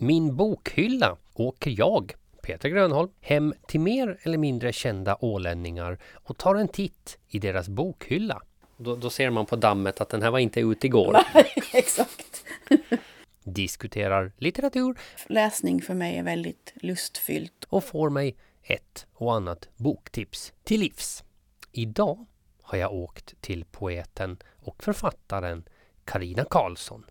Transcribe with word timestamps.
Min 0.00 0.36
bokhylla 0.36 1.16
åker 1.34 1.74
jag, 1.78 2.14
Peter 2.42 2.68
Grönholm, 2.68 3.10
hem 3.20 3.54
till 3.66 3.80
mer 3.80 4.18
eller 4.22 4.38
mindre 4.38 4.72
kända 4.72 5.16
ålänningar 5.20 5.98
och 6.14 6.36
tar 6.38 6.54
en 6.54 6.68
titt 6.68 7.18
i 7.28 7.38
deras 7.38 7.68
bokhylla. 7.68 8.42
Då, 8.76 8.96
då 8.96 9.10
ser 9.10 9.30
man 9.30 9.46
på 9.46 9.56
dammet 9.56 10.00
att 10.00 10.08
den 10.08 10.22
här 10.22 10.30
var 10.30 10.38
inte 10.38 10.60
ute 10.60 10.86
igår. 10.86 11.18
Nej, 11.34 11.54
exakt. 11.72 12.44
Diskuterar 13.44 14.32
litteratur 14.36 14.98
Läsning 15.26 15.82
för 15.82 15.94
mig 15.94 16.16
är 16.16 16.22
väldigt 16.22 16.72
lustfyllt. 16.74 17.64
och 17.68 17.84
får 17.84 18.10
mig 18.10 18.36
ett 18.62 19.06
och 19.12 19.34
annat 19.34 19.68
boktips 19.76 20.52
till 20.64 20.80
livs. 20.80 21.24
Idag 21.72 22.26
har 22.62 22.78
jag 22.78 22.92
åkt 22.92 23.34
till 23.40 23.64
poeten 23.64 24.38
och 24.64 24.84
författaren 24.84 25.64
Karina 26.04 26.44
Karlsson. 26.44 27.04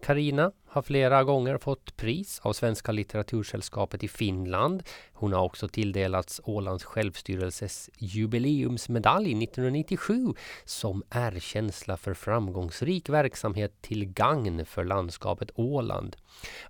Karina 0.00 0.52
har 0.66 0.82
flera 0.82 1.24
gånger 1.24 1.58
fått 1.58 1.96
pris 1.96 2.40
av 2.42 2.52
Svenska 2.52 2.92
litteratursällskapet 2.92 4.04
i 4.04 4.08
Finland. 4.08 4.82
Hon 5.12 5.32
har 5.32 5.44
också 5.44 5.68
tilldelats 5.68 6.40
Ålands 6.44 6.84
självstyrelses 6.84 7.90
jubileumsmedalj 7.98 9.44
1997 9.44 10.34
som 10.64 11.02
erkänsla 11.10 11.96
för 11.96 12.14
framgångsrik 12.14 13.08
verksamhet 13.08 13.82
till 13.82 14.04
gagn 14.04 14.66
för 14.66 14.84
landskapet 14.84 15.50
Åland. 15.54 16.16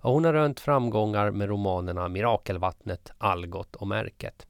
Och 0.01 0.13
hon 0.13 0.25
har 0.25 0.33
rönt 0.33 0.59
framgångar 0.59 1.31
med 1.31 1.49
romanerna 1.49 2.07
Mirakelvattnet, 2.07 3.11
Algot 3.17 3.75
och 3.75 3.87
Märket. 3.87 4.47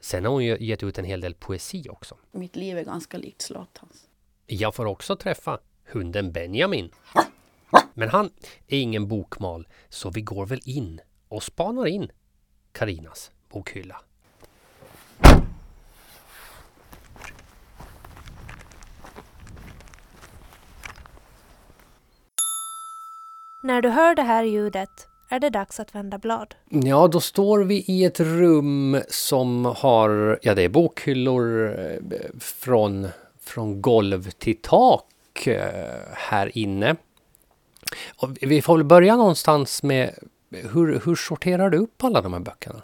Sen 0.00 0.24
har 0.24 0.32
hon 0.32 0.44
gett 0.44 0.82
ut 0.82 0.98
en 0.98 1.04
hel 1.04 1.20
del 1.20 1.34
poesi 1.34 1.86
också. 1.90 2.16
Mitt 2.32 2.56
liv 2.56 2.78
är 2.78 2.84
ganska 2.84 3.18
likt 3.18 3.42
Zlatans. 3.42 4.08
Jag 4.46 4.74
får 4.74 4.86
också 4.86 5.16
träffa 5.16 5.58
hunden 5.84 6.32
Benjamin. 6.32 6.90
Men 7.94 8.08
han 8.08 8.30
är 8.66 8.78
ingen 8.78 9.08
bokmal, 9.08 9.68
så 9.88 10.10
vi 10.10 10.20
går 10.20 10.46
väl 10.46 10.60
in 10.64 11.00
och 11.28 11.42
spanar 11.42 11.86
in 11.86 12.10
Karinas 12.72 13.30
bokhylla. 13.52 14.00
När 23.62 23.82
du 23.82 23.88
hör 23.88 24.14
det 24.14 24.22
här 24.22 24.44
ljudet 24.44 25.08
är 25.30 25.40
det 25.40 25.50
dags 25.50 25.80
att 25.80 25.94
vända 25.94 26.18
blad. 26.18 26.54
Ja, 26.68 27.08
då 27.08 27.20
står 27.20 27.64
vi 27.64 27.84
i 27.88 28.04
ett 28.04 28.20
rum 28.20 29.00
som 29.08 29.64
har, 29.64 30.38
ja 30.42 30.54
det 30.54 30.62
är 30.62 30.68
bokhyllor 30.68 31.78
eh, 31.78 32.20
från, 32.40 33.08
från 33.40 33.82
golv 33.82 34.30
till 34.30 34.56
tak 34.62 35.46
eh, 35.46 35.98
här 36.12 36.58
inne. 36.58 36.96
Och 38.16 38.38
vi 38.40 38.62
får 38.62 38.76
väl 38.76 38.86
börja 38.86 39.16
någonstans 39.16 39.82
med 39.82 40.14
hur, 40.50 41.00
hur 41.04 41.14
sorterar 41.14 41.70
du 41.70 41.78
upp 41.78 42.04
alla 42.04 42.22
de 42.22 42.32
här 42.32 42.40
böckerna? 42.40 42.82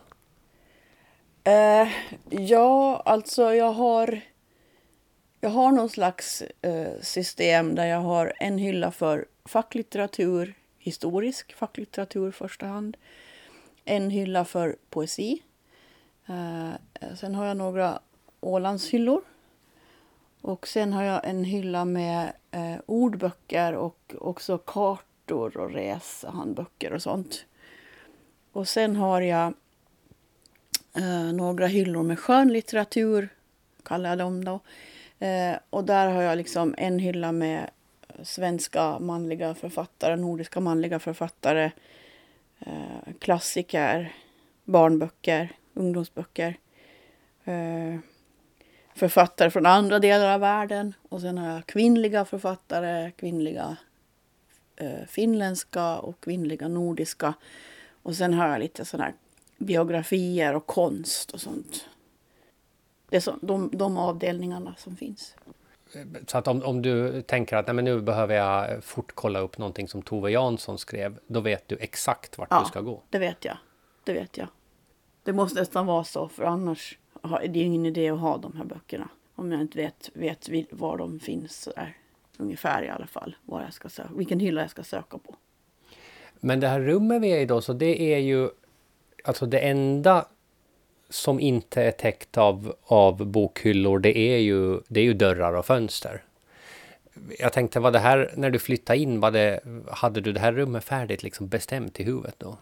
Eh, 1.44 1.88
ja, 2.30 3.02
alltså 3.04 3.54
jag 3.54 3.72
har... 3.72 4.20
Jag 5.40 5.50
har 5.50 5.72
någon 5.72 5.88
slags 5.88 6.42
eh, 6.62 7.00
system 7.02 7.74
där 7.74 7.86
jag 7.86 8.00
har 8.00 8.32
en 8.40 8.58
hylla 8.58 8.90
för 8.90 9.26
facklitteratur, 9.44 10.54
historisk 10.78 11.54
facklitteratur 11.54 12.28
i 12.28 12.32
första 12.32 12.66
hand. 12.66 12.96
En 13.84 14.10
hylla 14.10 14.44
för 14.44 14.76
poesi. 14.90 15.42
Eh, 16.26 16.70
sen 17.16 17.34
har 17.34 17.46
jag 17.46 17.56
några 17.56 18.00
Ålandshyllor. 18.40 19.22
Och 20.40 20.68
sen 20.68 20.92
har 20.92 21.02
jag 21.02 21.20
en 21.24 21.44
hylla 21.44 21.84
med 21.84 22.32
eh, 22.50 22.76
ordböcker 22.86 23.72
och 23.72 24.14
också 24.18 24.58
kartor 25.26 25.56
och 25.56 25.70
resehandböcker 25.70 26.92
och 26.92 27.02
sånt. 27.02 27.44
Och 28.52 28.68
sen 28.68 28.96
har 28.96 29.20
jag 29.20 29.54
eh, 30.96 31.32
några 31.32 31.66
hyllor 31.66 32.02
med 32.02 32.18
skönlitteratur, 32.18 33.28
kallar 33.82 34.08
jag 34.08 34.18
dem 34.18 34.44
då. 34.44 34.60
Eh, 35.26 35.56
och 35.70 35.84
där 35.84 36.08
har 36.10 36.22
jag 36.22 36.38
liksom 36.38 36.74
en 36.78 36.98
hylla 36.98 37.32
med 37.32 37.70
svenska 38.22 38.98
manliga 38.98 39.54
författare, 39.54 40.16
nordiska 40.16 40.60
manliga 40.60 40.98
författare, 40.98 41.70
eh, 42.60 43.12
klassiker, 43.18 44.12
barnböcker, 44.64 45.52
ungdomsböcker. 45.74 46.56
Eh, 47.44 47.98
författare 48.94 49.50
från 49.50 49.66
andra 49.66 49.98
delar 49.98 50.34
av 50.34 50.40
världen. 50.40 50.94
Och 51.08 51.20
sen 51.20 51.38
har 51.38 51.54
jag 51.54 51.66
kvinnliga 51.66 52.24
författare, 52.24 53.10
kvinnliga 53.10 53.76
finländska 55.08 55.98
och 55.98 56.20
kvinnliga 56.20 56.68
nordiska. 56.68 57.34
Och 58.02 58.16
sen 58.16 58.34
har 58.34 58.48
jag 58.48 58.58
lite 58.60 58.84
sådana 58.84 59.12
biografier 59.58 60.54
och 60.54 60.66
konst 60.66 61.30
och 61.30 61.40
sånt. 61.40 61.84
Det 63.08 63.16
är 63.16 63.20
så, 63.20 63.36
de, 63.42 63.70
de 63.72 63.96
avdelningarna 63.98 64.74
som 64.78 64.96
finns. 64.96 65.34
Så 66.26 66.38
att 66.38 66.48
om, 66.48 66.62
om 66.62 66.82
du 66.82 67.22
tänker 67.22 67.56
att 67.56 67.66
nej, 67.66 67.74
men 67.74 67.84
nu 67.84 68.00
behöver 68.00 68.34
jag 68.34 68.84
fort 68.84 69.12
kolla 69.14 69.38
upp 69.40 69.58
någonting 69.58 69.88
som 69.88 70.02
Tove 70.02 70.30
Jansson 70.30 70.78
skrev, 70.78 71.18
då 71.26 71.40
vet 71.40 71.68
du 71.68 71.76
exakt 71.80 72.38
vart 72.38 72.48
Ja. 72.50 72.60
du 72.60 72.66
ska 72.68 72.80
gå. 72.80 73.02
Det 73.10 73.18
vet 73.18 73.44
jag. 73.44 73.56
Det 74.04 74.12
vet 74.12 74.36
jag. 74.36 74.48
Det 75.22 75.32
måste 75.32 75.60
nästan 75.60 75.86
vara 75.86 76.04
så, 76.04 76.28
för 76.28 76.44
annars 76.44 76.98
har- 77.22 77.40
det 77.40 77.58
är 77.60 77.64
ingen 77.64 77.86
idé 77.86 78.08
att 78.10 78.18
ha 78.20 78.36
de 78.36 78.56
här 78.56 78.64
böckerna. 78.64 79.08
Om 79.34 79.52
jag 79.52 79.60
inte 79.60 79.78
vet, 79.78 80.10
vet 80.14 80.48
var 80.72 80.96
de 80.98 81.20
finns. 81.20 81.60
Så 81.62 81.70
där. 81.70 81.96
Ungefär 82.36 82.82
i 82.82 82.88
alla 82.88 83.06
fall. 83.06 83.36
Var 83.44 83.62
jag 83.62 83.72
ska 83.72 83.88
söka, 83.88 84.10
vilken 84.14 84.40
hylla 84.40 84.60
jag 84.60 84.70
ska 84.70 84.82
söka 84.82 85.18
på. 85.18 85.36
Men 86.40 86.60
det 86.60 86.68
här 86.68 86.80
rummet 86.80 87.22
vi 87.22 87.30
är 87.30 87.40
i 87.40 87.46
då, 87.46 87.60
så 87.60 87.72
det 87.72 88.14
är 88.14 88.18
ju 88.18 88.48
alltså 89.24 89.46
det 89.46 89.58
enda 89.58 90.26
som 91.08 91.40
inte 91.40 91.82
är 91.82 91.90
täckt 91.90 92.38
av, 92.38 92.74
av 92.82 93.26
bokhyllor, 93.26 93.98
det 93.98 94.18
är, 94.18 94.38
ju, 94.38 94.80
det 94.88 95.00
är 95.00 95.04
ju 95.04 95.14
dörrar 95.14 95.52
och 95.52 95.66
fönster. 95.66 96.22
Jag 97.38 97.52
tänkte, 97.52 97.80
var 97.80 97.90
det 97.90 97.98
här, 97.98 98.32
när 98.36 98.50
du 98.50 98.58
flyttade 98.58 98.98
in, 98.98 99.20
var 99.20 99.30
det, 99.30 99.60
hade 99.90 100.20
du 100.20 100.32
det 100.32 100.40
här 100.40 100.52
rummet 100.52 100.84
färdigt 100.84 101.22
liksom 101.22 101.48
bestämt 101.48 102.00
i 102.00 102.04
huvudet 102.04 102.34
då? 102.38 102.58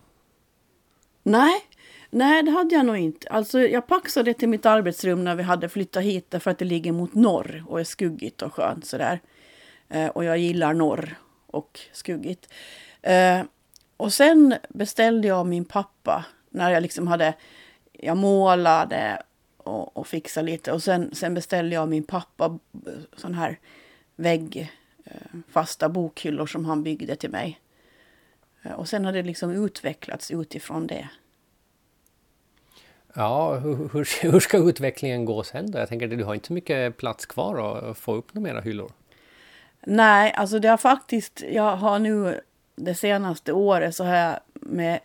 Nej, 1.23 1.61
nej 2.11 2.43
det 2.43 2.51
hade 2.51 2.75
jag 2.75 2.87
nog 2.87 2.97
inte. 2.97 3.29
Alltså, 3.29 3.61
jag 3.61 3.87
paxade 3.87 4.31
det 4.31 4.35
till 4.35 4.49
mitt 4.49 4.67
arbetsrum 4.67 5.25
när 5.25 5.35
vi 5.35 5.43
hade 5.43 5.69
flyttat 5.69 6.03
hit 6.03 6.27
därför 6.29 6.51
att 6.51 6.59
det 6.59 6.65
ligger 6.65 6.93
mot 6.93 7.15
norr 7.15 7.65
och 7.69 7.81
är 7.81 7.85
skuggigt 7.85 8.43
och 8.43 8.55
skönt 8.55 8.87
sådär. 8.87 9.21
Eh, 9.89 10.09
och 10.09 10.25
jag 10.25 10.39
gillar 10.39 10.75
norr 10.75 11.17
och 11.47 11.81
skuggigt. 11.93 12.49
Eh, 13.03 13.43
och 13.97 14.12
sen 14.12 14.55
beställde 14.69 15.28
jag 15.28 15.47
min 15.47 15.65
pappa 15.65 16.25
när 16.50 16.71
jag 16.71 16.83
liksom 16.83 17.06
hade, 17.06 17.34
jag 17.93 18.17
målade 18.17 19.23
och, 19.56 19.97
och 19.97 20.06
fixade 20.06 20.47
lite. 20.47 20.73
Och 20.73 20.83
sen, 20.83 21.15
sen 21.15 21.34
beställde 21.34 21.75
jag 21.75 21.89
min 21.89 22.03
pappa 22.03 22.59
sån 23.17 23.34
här 23.34 23.59
vägg, 24.17 24.73
eh, 25.05 25.39
fasta 25.49 25.89
bokhyllor 25.89 26.47
som 26.47 26.65
han 26.65 26.83
byggde 26.83 27.17
till 27.17 27.31
mig. 27.31 27.61
Eh, 28.62 28.73
och 28.73 28.89
sen 28.89 29.05
har 29.05 29.12
det 29.12 29.23
liksom 29.23 29.50
utvecklats 29.50 30.31
utifrån 30.31 30.87
det. 30.87 31.09
Ja, 33.15 33.55
hur, 33.55 33.77
hur, 33.93 34.31
hur 34.33 34.41
ska 34.41 34.59
utvecklingen 34.59 35.25
gå 35.25 35.43
sen 35.43 35.71
då? 35.71 35.78
Jag 35.78 35.89
tänker 35.89 36.06
att 36.12 36.19
du 36.19 36.25
har 36.25 36.34
inte 36.34 36.47
så 36.47 36.53
mycket 36.53 36.97
plats 36.97 37.27
kvar 37.27 37.78
att 37.91 37.99
få 37.99 38.15
upp 38.15 38.34
några 38.34 38.53
mera 38.53 38.61
hyllor. 38.61 38.93
Nej, 39.87 40.33
alltså 40.33 40.59
det 40.59 40.69
har 40.69 40.77
faktiskt, 40.77 41.43
jag 41.49 41.77
har 41.77 41.99
nu 41.99 42.41
det 42.77 42.95
senaste 42.95 43.53
året 43.53 43.95
så 43.95 44.05
har 44.05 44.17
jag 44.17 44.38
med 44.53 45.00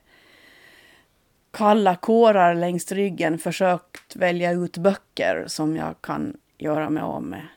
kalla 1.52 1.96
kårar 1.96 2.56
längs 2.56 2.92
ryggen 2.92 3.40
försökt 3.40 4.16
välja 4.16 4.52
ut 4.52 4.78
böcker 4.78 5.44
som 5.48 5.76
jag 5.76 5.96
kan 6.02 6.38
göra 6.58 6.90
mig 6.90 7.04
av 7.04 7.24
med. 7.24 7.48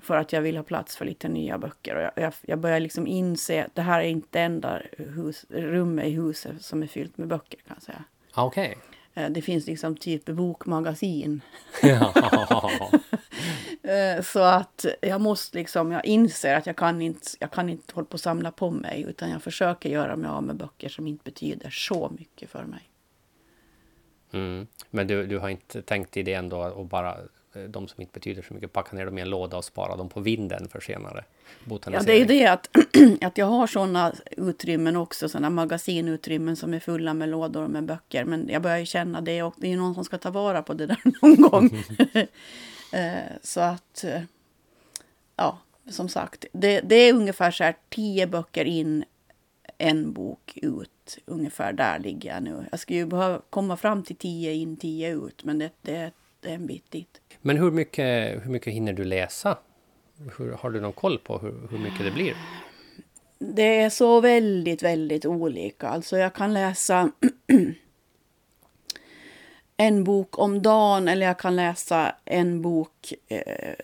För 0.00 0.16
att 0.16 0.32
jag 0.32 0.42
vill 0.42 0.56
ha 0.56 0.64
plats 0.64 0.96
för 0.96 1.04
lite 1.04 1.28
nya 1.28 1.58
böcker. 1.58 1.96
Och 1.96 2.02
jag, 2.02 2.12
jag, 2.16 2.32
jag 2.42 2.58
börjar 2.58 2.80
liksom 2.80 3.06
inse 3.06 3.64
att 3.64 3.74
det 3.74 3.82
här 3.82 4.00
är 4.00 4.08
inte 4.08 4.40
enda 4.40 4.80
hus, 4.98 5.44
rummet 5.48 6.04
i 6.04 6.10
huset 6.10 6.64
som 6.64 6.82
är 6.82 6.86
fyllt 6.86 7.18
med 7.18 7.28
böcker 7.28 7.60
kan 7.66 7.76
jag 7.76 7.82
säga. 7.82 8.04
Ah, 8.32 8.44
okej. 8.44 8.68
Okay. 8.68 8.93
Det 9.14 9.42
finns 9.42 9.66
liksom 9.66 9.96
typ 9.96 10.24
bokmagasin 10.26 11.40
Ja. 11.82 12.12
Eh, 13.82 14.22
Så 14.22 14.38
att 14.42 14.86
jag 15.00 15.20
måste 15.20 15.58
liksom, 15.58 15.92
jag 15.92 16.04
inser 16.04 16.54
att 16.56 16.66
jag 16.66 16.76
kan 16.76 17.02
inte, 17.02 17.26
jag 17.40 17.50
kan 17.50 17.68
inte 17.68 17.94
hålla 17.94 18.06
på 18.06 18.12
och 18.12 18.20
samla 18.20 18.52
på 18.52 18.70
mig 18.70 19.04
utan 19.08 19.30
jag 19.30 19.42
försöker 19.42 19.88
göra 19.88 20.16
mig 20.16 20.30
av 20.30 20.42
med 20.42 20.56
böcker 20.56 20.88
som 20.88 21.06
inte 21.06 21.24
betyder 21.24 21.70
så 21.70 22.12
mycket 22.18 22.50
för 22.50 22.64
mig. 22.64 22.90
Mm. 24.32 24.66
Men 24.90 25.06
du, 25.06 25.26
du 25.26 25.38
har 25.38 25.48
inte 25.48 25.82
tänkt 25.82 26.16
idén 26.16 26.48
då 26.48 26.62
att 26.62 26.88
bara 26.90 27.10
eh, 27.10 27.24
de 27.60 27.88
som 27.88 28.00
inte 28.00 28.12
betyder 28.12 28.42
så 28.42 28.54
mycket, 28.54 28.72
packa 28.72 28.96
ner 28.96 29.04
dem 29.06 29.18
i 29.18 29.20
en 29.20 29.30
låda 29.30 29.56
och 29.56 29.64
spara 29.64 29.96
dem 29.96 30.08
på 30.08 30.20
vinden 30.20 30.68
för 30.68 30.80
senare 30.80 31.24
Ja, 31.24 31.52
botanisering? 31.64 32.06
det 32.06 32.12
är 32.12 32.18
ju 32.18 32.24
det 32.44 32.46
att, 32.46 32.68
att 33.24 33.38
jag 33.38 33.46
har 33.46 33.66
sådana 33.66 34.14
utrymmen 34.36 34.96
också, 34.96 35.28
sådana 35.28 35.50
magasinutrymmen 35.50 36.56
som 36.56 36.74
är 36.74 36.80
fulla 36.80 37.14
med 37.14 37.28
lådor 37.28 37.68
med 37.68 37.84
böcker. 37.84 38.24
Men 38.24 38.48
jag 38.48 38.62
börjar 38.62 38.78
ju 38.78 38.86
känna 38.86 39.20
det 39.20 39.42
och 39.42 39.54
det 39.56 39.66
är 39.66 39.70
ju 39.70 39.76
någon 39.76 39.94
som 39.94 40.04
ska 40.04 40.18
ta 40.18 40.30
vara 40.30 40.62
på 40.62 40.74
det 40.74 40.86
där 40.86 40.98
någon 41.22 41.40
gång. 41.50 41.84
Eh, 42.92 43.32
Så 43.42 43.60
att, 43.60 44.04
eh, 44.04 44.22
ja, 45.36 45.58
som 45.90 46.08
sagt, 46.08 46.44
det, 46.52 46.80
det 46.80 46.94
är 46.94 47.14
ungefär 47.14 47.50
så 47.50 47.64
här 47.64 47.74
tio 47.88 48.26
böcker 48.26 48.64
in 48.64 49.04
en 49.78 50.12
bok 50.12 50.58
ut. 50.62 51.18
Ungefär 51.26 51.72
där 51.72 51.98
ligger 51.98 52.34
jag 52.34 52.42
nu. 52.42 52.64
Jag 52.70 52.80
skulle 52.80 52.98
ju 52.98 53.06
behöva 53.06 53.40
komma 53.50 53.76
fram 53.76 54.02
till 54.02 54.16
tio 54.16 54.52
in, 54.52 54.76
tio 54.76 55.14
ut, 55.14 55.44
men 55.44 55.58
det, 55.58 55.70
det, 55.82 56.10
en 56.50 56.66
bit 56.66 56.90
dit. 56.90 57.20
Men 57.42 57.56
hur 57.56 57.70
mycket, 57.70 58.44
hur 58.44 58.50
mycket 58.50 58.72
hinner 58.72 58.92
du 58.92 59.04
läsa? 59.04 59.58
Hur, 60.38 60.52
har 60.52 60.70
du 60.70 60.80
någon 60.80 60.92
koll 60.92 61.18
på 61.18 61.38
hur, 61.38 61.68
hur 61.70 61.78
mycket 61.78 62.04
det 62.04 62.10
blir? 62.10 62.34
Det 63.38 63.80
är 63.80 63.90
så 63.90 64.20
väldigt, 64.20 64.82
väldigt 64.82 65.26
olika. 65.26 65.88
Alltså 65.88 66.18
jag 66.18 66.34
kan 66.34 66.54
läsa 66.54 67.12
en 69.76 70.04
bok 70.04 70.38
om 70.38 70.62
dagen 70.62 71.08
eller 71.08 71.26
jag 71.26 71.38
kan 71.38 71.56
läsa 71.56 72.14
en 72.24 72.62
bok, 72.62 73.12
eh, 73.28 73.74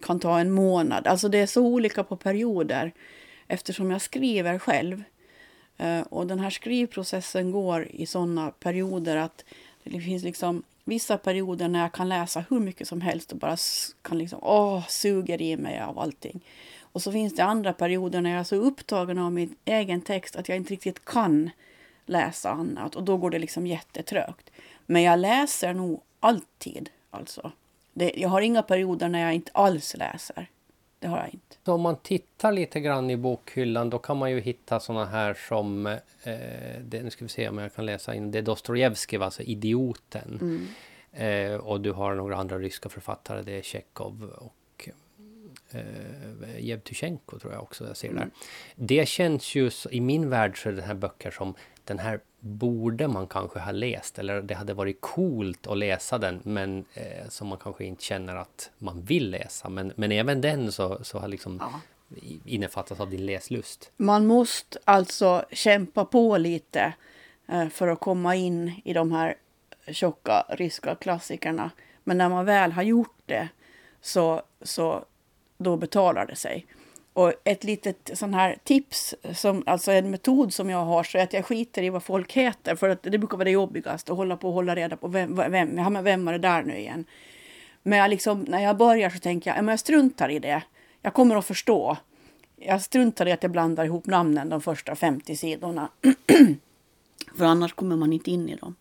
kan 0.00 0.20
ta 0.20 0.40
en 0.40 0.50
månad. 0.50 1.06
Alltså 1.06 1.28
det 1.28 1.38
är 1.38 1.46
så 1.46 1.62
olika 1.62 2.04
på 2.04 2.16
perioder 2.16 2.92
eftersom 3.46 3.90
jag 3.90 4.02
skriver 4.02 4.58
själv. 4.58 5.02
Eh, 5.76 6.00
och 6.00 6.26
den 6.26 6.40
här 6.40 6.50
skrivprocessen 6.50 7.50
går 7.50 7.88
i 7.90 8.06
sådana 8.06 8.50
perioder 8.50 9.16
att 9.16 9.44
det 9.84 10.00
finns 10.00 10.24
liksom 10.24 10.62
vissa 10.88 11.18
perioder 11.18 11.68
när 11.68 11.80
jag 11.80 11.92
kan 11.92 12.08
läsa 12.08 12.44
hur 12.50 12.60
mycket 12.60 12.88
som 12.88 13.00
helst 13.00 13.32
och 13.32 13.38
bara 13.38 13.56
kan 14.02 14.18
liksom, 14.18 14.38
åh, 14.42 14.86
suger 14.88 15.42
i 15.42 15.56
mig 15.56 15.80
av 15.80 15.98
allting. 15.98 16.40
Och 16.80 17.02
så 17.02 17.12
finns 17.12 17.34
det 17.34 17.44
andra 17.44 17.72
perioder 17.72 18.20
när 18.20 18.30
jag 18.30 18.40
är 18.40 18.44
så 18.44 18.56
upptagen 18.56 19.18
av 19.18 19.32
min 19.32 19.56
egen 19.64 20.00
text 20.00 20.36
att 20.36 20.48
jag 20.48 20.56
inte 20.56 20.72
riktigt 20.72 21.04
kan 21.04 21.50
läsa 22.06 22.50
annat 22.50 22.96
och 22.96 23.02
då 23.02 23.16
går 23.16 23.30
det 23.30 23.38
liksom 23.38 23.66
jättetrögt. 23.66 24.50
Men 24.86 25.02
jag 25.02 25.18
läser 25.18 25.74
nog 25.74 26.02
alltid 26.20 26.90
alltså. 27.10 27.52
Det, 27.92 28.12
jag 28.16 28.28
har 28.28 28.40
inga 28.40 28.62
perioder 28.62 29.08
när 29.08 29.20
jag 29.20 29.34
inte 29.34 29.50
alls 29.54 29.96
läser. 29.96 30.48
Det 30.98 31.06
har 31.06 31.18
jag 31.18 31.28
inte. 31.28 31.56
Så 31.64 31.72
om 31.72 31.80
man 31.80 31.96
tittar 31.96 32.52
lite 32.52 32.80
grann 32.80 33.10
i 33.10 33.16
bokhyllan 33.16 33.90
då 33.90 33.98
kan 33.98 34.16
man 34.16 34.30
ju 34.30 34.40
hitta 34.40 34.80
såna 34.80 35.04
här 35.04 35.34
som, 35.48 35.86
eh, 35.86 35.98
det, 36.80 37.02
nu 37.02 37.10
ska 37.10 37.24
vi 37.24 37.28
se 37.28 37.48
om 37.48 37.58
jag 37.58 37.74
kan 37.74 37.86
läsa 37.86 38.14
in, 38.14 38.30
det 38.30 38.38
är 38.38 38.42
Dostojevskij, 38.42 39.22
alltså 39.22 39.42
Idioten. 39.42 40.38
Mm. 40.40 40.66
Eh, 41.12 41.56
och 41.56 41.80
du 41.80 41.92
har 41.92 42.14
några 42.14 42.36
andra 42.36 42.58
ryska 42.58 42.88
författare, 42.88 43.42
det 43.42 43.52
är 43.52 43.62
Tjechov 43.62 44.32
och 44.38 44.88
eh, 45.70 46.58
Jevtusjenko 46.58 47.38
tror 47.38 47.52
jag 47.52 47.62
också 47.62 47.86
jag 47.86 47.96
ser 47.96 48.08
där. 48.08 48.16
Mm. 48.16 48.30
Det 48.74 49.08
känns 49.08 49.54
ju, 49.54 49.70
i 49.90 50.00
min 50.00 50.30
värld 50.30 50.62
så 50.62 50.68
är 50.68 50.72
det 50.72 50.82
här 50.82 50.94
böcker 50.94 51.30
som 51.30 51.54
den 51.84 51.98
här 51.98 52.20
borde 52.40 53.08
man 53.08 53.26
kanske 53.26 53.58
ha 53.58 53.72
läst 53.72 54.18
eller 54.18 54.42
det 54.42 54.54
hade 54.54 54.74
varit 54.74 55.00
coolt 55.00 55.66
att 55.66 55.78
läsa 55.78 56.18
den 56.18 56.40
men 56.42 56.84
eh, 56.94 57.28
som 57.28 57.48
man 57.48 57.58
kanske 57.58 57.84
inte 57.84 58.04
känner 58.04 58.36
att 58.36 58.70
man 58.78 59.02
vill 59.02 59.30
läsa. 59.30 59.68
Men, 59.68 59.92
men 59.96 60.12
även 60.12 60.40
den 60.40 60.72
så, 60.72 60.98
så 61.04 61.18
har 61.18 61.28
liksom 61.28 61.58
ja. 61.60 61.80
innefattats 62.44 63.00
av 63.00 63.10
din 63.10 63.26
läslust. 63.26 63.90
Man 63.96 64.26
måste 64.26 64.78
alltså 64.84 65.44
kämpa 65.52 66.04
på 66.04 66.36
lite 66.36 66.92
eh, 67.48 67.68
för 67.68 67.88
att 67.88 68.00
komma 68.00 68.34
in 68.34 68.80
i 68.84 68.92
de 68.92 69.12
här 69.12 69.34
tjocka 69.86 70.46
ryska 70.48 70.94
klassikerna. 70.94 71.70
Men 72.04 72.18
när 72.18 72.28
man 72.28 72.44
väl 72.44 72.72
har 72.72 72.82
gjort 72.82 73.18
det 73.26 73.48
så, 74.00 74.42
så 74.62 75.04
då 75.58 75.76
betalar 75.76 76.26
det 76.26 76.36
sig. 76.36 76.66
Och 77.12 77.32
ett 77.44 77.64
litet 77.64 78.10
sån 78.14 78.34
här 78.34 78.56
tips, 78.64 79.14
som, 79.34 79.62
alltså 79.66 79.92
en 79.92 80.10
metod 80.10 80.54
som 80.54 80.70
jag 80.70 80.84
har, 80.84 81.02
så 81.02 81.18
är 81.18 81.22
att 81.22 81.32
jag 81.32 81.44
skiter 81.44 81.82
i 81.82 81.90
vad 81.90 82.02
folk 82.02 82.32
heter. 82.32 82.74
För 82.74 82.88
att 82.88 83.02
det 83.02 83.18
brukar 83.18 83.36
vara 83.36 83.44
det 83.44 83.50
jobbigaste, 83.50 84.12
att 84.12 84.18
hålla 84.18 84.36
på 84.36 84.48
och 84.48 84.54
hålla 84.54 84.74
reda 84.74 84.96
på 84.96 85.08
vem, 85.08 85.36
vem, 85.36 85.78
ja, 85.78 85.90
men 85.90 86.04
vem 86.04 86.24
var 86.24 86.32
det 86.32 86.38
där 86.38 86.62
nu 86.62 86.76
igen. 86.76 87.04
Men 87.82 87.98
jag 87.98 88.10
liksom, 88.10 88.40
när 88.40 88.62
jag 88.62 88.76
börjar 88.76 89.10
så 89.10 89.18
tänker 89.18 89.50
jag, 89.50 89.58
ja, 89.58 89.62
men 89.62 89.72
jag 89.72 89.80
struntar 89.80 90.28
i 90.28 90.38
det. 90.38 90.62
Jag 91.02 91.14
kommer 91.14 91.36
att 91.36 91.46
förstå. 91.46 91.96
Jag 92.56 92.82
struntar 92.82 93.28
i 93.28 93.32
att 93.32 93.42
jag 93.42 93.52
blandar 93.52 93.84
ihop 93.84 94.06
namnen 94.06 94.48
de 94.48 94.60
första 94.60 94.96
50 94.96 95.36
sidorna. 95.36 95.88
för 97.38 97.44
annars 97.44 97.72
kommer 97.72 97.96
man 97.96 98.12
inte 98.12 98.30
in 98.30 98.48
i 98.48 98.56
dem. 98.56 98.74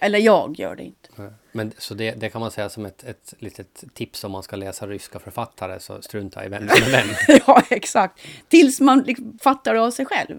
Eller 0.00 0.18
jag 0.18 0.58
gör 0.58 0.76
det 0.76 0.82
inte. 0.82 1.32
Men 1.52 1.72
så 1.78 1.94
det, 1.94 2.10
det, 2.10 2.30
kan 2.30 2.40
man 2.40 2.50
säga 2.50 2.68
som 2.68 2.86
ett, 2.86 3.04
ett 3.04 3.34
litet 3.38 3.84
tips 3.94 4.24
om 4.24 4.32
man 4.32 4.42
ska 4.42 4.56
läsa 4.56 4.86
ryska 4.86 5.18
författare, 5.18 5.80
så 5.80 6.02
strunta 6.02 6.44
i 6.44 6.48
vem 6.48 6.68
som 6.68 6.86
är 6.86 6.90
vem. 6.90 7.40
ja, 7.46 7.62
exakt. 7.70 8.20
Tills 8.48 8.80
man 8.80 9.00
liksom 9.00 9.38
fattar 9.42 9.74
det 9.74 9.80
av 9.80 9.90
sig 9.90 10.06
själv. 10.06 10.38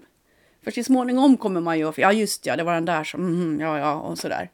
För 0.64 0.70
till 0.70 0.84
småningom 0.84 1.36
kommer 1.36 1.60
man 1.60 1.78
ju, 1.78 1.92
ja 1.96 2.12
just 2.12 2.46
ja, 2.46 2.56
det 2.56 2.64
var 2.64 2.74
den 2.74 2.84
där 2.84 3.04
som, 3.04 3.26
mm, 3.26 3.60
ja 3.60 3.78
ja, 3.78 3.94
och 3.94 4.18
sådär. 4.18 4.50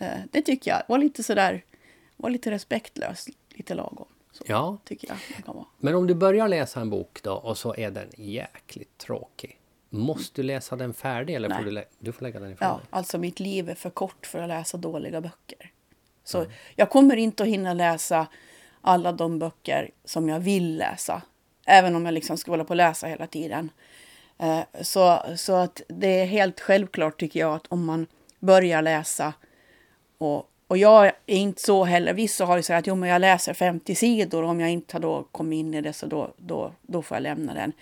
Uh, 0.00 0.08
det 0.30 0.42
tycker 0.42 0.70
jag 0.70 0.82
var 0.88 0.98
lite 0.98 1.22
sådär, 1.22 1.64
var 2.16 2.30
lite 2.30 2.50
respektlöst, 2.50 3.28
lite 3.48 3.74
lagom. 3.74 4.06
Så, 4.32 4.44
ja. 4.46 4.78
Tycker 4.84 5.08
jag 5.08 5.44
kan 5.44 5.54
vara. 5.54 5.66
Men 5.78 5.94
om 5.94 6.06
du 6.06 6.14
börjar 6.14 6.48
läsa 6.48 6.80
en 6.80 6.90
bok 6.90 7.22
då 7.22 7.32
och 7.32 7.58
så 7.58 7.74
är 7.74 7.90
den 7.90 8.08
jäkligt 8.16 8.98
tråkig. 8.98 9.58
Måste 9.94 10.42
du 10.42 10.46
läsa 10.46 10.76
den 10.76 10.94
färdig 10.94 11.34
eller 11.34 11.50
får 11.50 11.64
du, 11.64 11.84
du 11.98 12.12
får 12.12 12.22
lägga 12.22 12.40
den 12.40 12.52
ifrån 12.52 12.68
Ja, 12.68 12.74
dig? 12.76 12.86
alltså 12.90 13.18
mitt 13.18 13.40
liv 13.40 13.70
är 13.70 13.74
för 13.74 13.90
kort 13.90 14.26
för 14.26 14.38
att 14.38 14.48
läsa 14.48 14.76
dåliga 14.76 15.20
böcker. 15.20 15.70
Så 16.24 16.38
mm. 16.38 16.50
jag 16.76 16.90
kommer 16.90 17.16
inte 17.16 17.42
att 17.42 17.48
hinna 17.48 17.74
läsa 17.74 18.26
alla 18.80 19.12
de 19.12 19.38
böcker 19.38 19.90
som 20.04 20.28
jag 20.28 20.40
vill 20.40 20.76
läsa. 20.76 21.22
Även 21.66 21.96
om 21.96 22.04
jag 22.04 22.14
liksom 22.14 22.36
ska 22.36 22.52
hålla 22.52 22.64
på 22.64 22.70
och 22.70 22.76
läsa 22.76 23.06
hela 23.06 23.26
tiden. 23.26 23.70
Eh, 24.38 24.60
så, 24.80 25.22
så 25.36 25.52
att 25.54 25.82
det 25.88 26.20
är 26.20 26.26
helt 26.26 26.60
självklart 26.60 27.20
tycker 27.20 27.40
jag 27.40 27.54
att 27.54 27.66
om 27.66 27.84
man 27.84 28.06
börjar 28.38 28.82
läsa 28.82 29.32
och, 30.18 30.50
och 30.66 30.78
jag 30.78 31.06
är 31.06 31.36
inte 31.36 31.62
så 31.62 31.84
heller. 31.84 32.14
Vissa 32.14 32.44
har 32.44 32.56
ju 32.56 32.62
sagt 32.62 32.78
att 32.78 32.86
jo, 32.86 32.94
men 32.94 33.08
jag 33.08 33.20
läser 33.20 33.54
50 33.54 33.94
sidor 33.94 34.42
och 34.42 34.48
om 34.48 34.60
jag 34.60 34.70
inte 34.70 34.94
har 34.94 35.00
då 35.00 35.26
kommit 35.32 35.56
in 35.56 35.74
i 35.74 35.80
det 35.80 35.92
så 35.92 36.06
då, 36.06 36.34
då, 36.36 36.72
då 36.82 37.02
får 37.02 37.14
jag 37.14 37.22
lämna 37.22 37.54
den. 37.54 37.72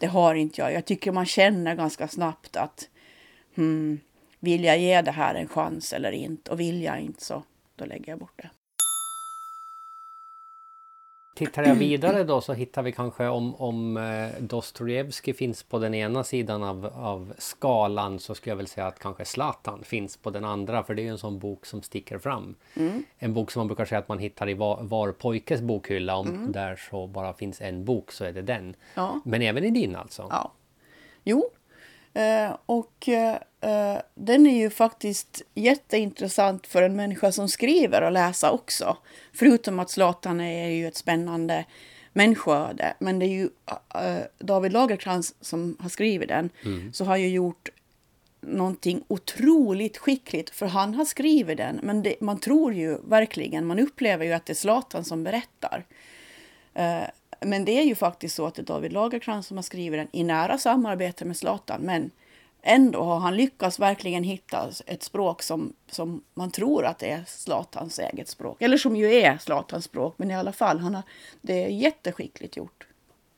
Det 0.00 0.06
har 0.06 0.34
inte 0.34 0.60
jag. 0.60 0.72
Jag 0.72 0.84
tycker 0.84 1.12
man 1.12 1.26
känner 1.26 1.74
ganska 1.74 2.08
snabbt 2.08 2.56
att 2.56 2.88
hmm, 3.54 4.00
vill 4.40 4.64
jag 4.64 4.78
ge 4.78 5.02
det 5.02 5.10
här 5.10 5.34
en 5.34 5.48
chans 5.48 5.92
eller 5.92 6.12
inte? 6.12 6.50
Och 6.50 6.60
vill 6.60 6.82
jag 6.82 7.00
inte 7.00 7.24
så 7.24 7.42
då 7.76 7.84
lägger 7.84 8.12
jag 8.12 8.18
bort 8.18 8.32
det. 8.36 8.50
Tittar 11.38 11.64
jag 11.64 11.74
vidare 11.74 12.24
då 12.24 12.40
så 12.40 12.52
hittar 12.52 12.82
vi 12.82 12.92
kanske 12.92 13.28
om, 13.28 13.54
om 13.54 13.96
eh, 13.96 14.42
Dostojevskij 14.42 15.34
finns 15.34 15.62
på 15.62 15.78
den 15.78 15.94
ena 15.94 16.24
sidan 16.24 16.62
av, 16.62 16.86
av 16.94 17.32
skalan 17.38 18.18
så 18.18 18.34
skulle 18.34 18.50
jag 18.50 18.56
väl 18.56 18.66
säga 18.66 18.86
att 18.86 18.98
kanske 18.98 19.24
Zlatan 19.24 19.84
finns 19.84 20.16
på 20.16 20.30
den 20.30 20.44
andra 20.44 20.82
för 20.82 20.94
det 20.94 21.06
är 21.06 21.10
en 21.10 21.18
sån 21.18 21.38
bok 21.38 21.66
som 21.66 21.82
sticker 21.82 22.18
fram. 22.18 22.54
Mm. 22.76 23.04
En 23.18 23.34
bok 23.34 23.50
som 23.50 23.60
man 23.60 23.66
brukar 23.66 23.84
säga 23.84 23.98
att 23.98 24.08
man 24.08 24.18
hittar 24.18 24.48
i 24.48 24.54
var, 24.54 24.82
var 24.82 25.12
pojkes 25.12 25.60
bokhylla. 25.60 26.16
Om 26.16 26.28
mm. 26.28 26.52
där 26.52 26.76
så 26.90 27.06
bara 27.06 27.32
finns 27.32 27.60
en 27.60 27.84
bok 27.84 28.12
så 28.12 28.24
är 28.24 28.32
det 28.32 28.42
den. 28.42 28.76
Ja. 28.94 29.20
Men 29.24 29.42
även 29.42 29.64
i 29.64 29.70
din 29.70 29.96
alltså? 29.96 30.26
Ja. 30.30 30.52
Jo, 31.24 31.50
Eh, 32.14 32.56
och 32.66 33.08
eh, 33.08 33.36
den 34.14 34.46
är 34.46 34.56
ju 34.56 34.70
faktiskt 34.70 35.42
jätteintressant 35.54 36.66
för 36.66 36.82
en 36.82 36.96
människa 36.96 37.32
som 37.32 37.48
skriver 37.48 38.02
och 38.02 38.12
läsa 38.12 38.50
också. 38.50 38.96
Förutom 39.32 39.78
att 39.78 39.90
Zlatan 39.90 40.40
är 40.40 40.68
ju 40.68 40.88
ett 40.88 40.96
spännande 40.96 41.64
människoöde. 42.12 42.94
Men 42.98 43.18
det 43.18 43.26
är 43.26 43.28
ju 43.28 43.48
eh, 43.94 44.24
David 44.38 44.72
Lagercrantz 44.72 45.34
som 45.40 45.76
har 45.80 45.88
skrivit 45.88 46.28
den. 46.28 46.50
Mm. 46.64 46.92
Så 46.92 47.04
har 47.04 47.16
ju 47.16 47.28
gjort 47.28 47.68
någonting 48.40 49.04
otroligt 49.08 49.98
skickligt. 49.98 50.50
För 50.50 50.66
han 50.66 50.94
har 50.94 51.04
skrivit 51.04 51.56
den. 51.56 51.80
Men 51.82 52.02
det, 52.02 52.20
man 52.20 52.38
tror 52.38 52.74
ju 52.74 52.98
verkligen, 53.04 53.66
man 53.66 53.78
upplever 53.78 54.24
ju 54.24 54.32
att 54.32 54.46
det 54.46 54.52
är 54.52 54.54
Zlatan 54.54 55.04
som 55.04 55.24
berättar. 55.24 55.84
Men 57.40 57.64
det 57.64 57.72
är 57.78 57.84
ju 57.84 57.94
faktiskt 57.94 58.36
så 58.36 58.46
att 58.46 58.54
det 58.54 58.62
är 58.62 58.66
David 58.66 58.92
Lagercrantz 58.92 59.48
som 59.48 59.56
har 59.56 59.62
skrivit 59.62 60.00
den 60.00 60.08
i 60.12 60.24
nära 60.24 60.58
samarbete 60.58 61.24
med 61.24 61.36
Zlatan. 61.36 61.80
Men 61.80 62.10
ändå 62.62 63.02
har 63.02 63.18
han 63.18 63.36
lyckats 63.36 63.78
verkligen 63.78 64.24
hitta 64.24 64.70
ett 64.86 65.02
språk 65.02 65.42
som, 65.42 65.72
som 65.90 66.22
man 66.34 66.50
tror 66.50 66.84
att 66.84 66.98
det 66.98 67.10
är 67.10 67.24
Zlatans 67.26 67.98
eget 67.98 68.28
språk. 68.28 68.62
Eller 68.62 68.76
som 68.76 68.96
ju 68.96 69.14
är 69.14 69.38
Zlatans 69.38 69.84
språk, 69.84 70.14
men 70.16 70.30
i 70.30 70.34
alla 70.34 70.52
fall, 70.52 70.78
han 70.78 70.94
har, 70.94 71.02
det 71.40 71.64
är 71.64 71.68
jätteskickligt 71.68 72.56
gjort. 72.56 72.86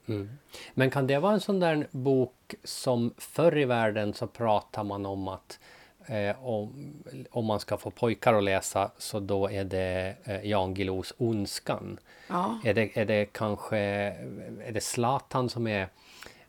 Mm. 0.07 0.31
Men 0.75 0.91
kan 0.91 1.07
det 1.07 1.19
vara 1.19 1.33
en 1.33 1.41
sån 1.41 1.61
där 1.61 1.89
bok 1.91 2.55
som 2.65 3.15
förr 3.19 3.59
i 3.59 3.65
världen 3.65 4.15
så 4.15 4.27
pratar 4.27 4.85
man 4.85 5.07
om 5.07 5.29
att 5.29 5.59
eh, 6.07 6.47
om, 6.47 6.95
om 7.31 7.45
man 7.45 7.61
ska 7.61 7.77
få 7.77 7.91
pojkar 7.91 8.35
att 8.35 8.45
läsa 8.45 8.91
så 8.99 9.21
då 9.21 9.51
är 9.51 9.65
det 9.65 10.15
eh, 10.25 10.47
Jan 10.47 10.75
Guillous 10.75 11.13
Ondskan. 11.19 11.99
Ja. 12.29 12.61
Är, 12.65 12.75
det, 12.75 12.99
är 12.99 13.05
det 13.05 13.25
kanske 13.33 13.79
är 13.79 14.73
det 14.73 14.81
Zlatan 14.81 15.49
som 15.49 15.67
är 15.67 15.89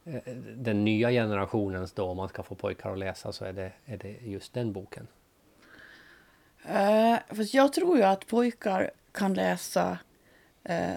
eh, 0.04 0.34
den 0.56 0.86
nya 0.86 1.12
generationens 1.12 1.92
då, 1.92 2.06
om 2.06 2.18
man 2.18 2.30
ska 2.30 2.44
få 2.44 2.56
pojkar 2.56 2.92
att 2.92 3.00
läsa 3.00 3.32
så 3.32 3.46
är 3.46 3.54
det, 3.54 3.72
är 3.86 3.98
det 3.98 4.18
just 4.22 4.54
den 4.54 4.74
boken? 4.74 5.08
Uh, 6.66 7.18
för 7.28 7.56
jag 7.56 7.74
tror 7.74 7.98
ju 7.98 8.04
att 8.04 8.28
pojkar 8.28 8.92
kan 9.12 9.34
läsa 9.34 9.98
uh, 10.70 10.96